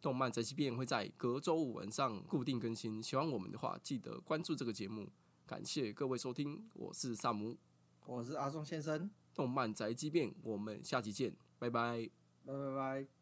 [0.02, 5.08] 动漫宅急便会在隔周五晚上固定更新，喜欢我们的话记得关注这个节目。
[5.46, 7.56] 感谢各位收听，我是萨姆，
[8.04, 12.10] 我是阿松先生，动漫宅急便，我们下期见，拜拜，
[12.44, 13.21] 拜拜拜。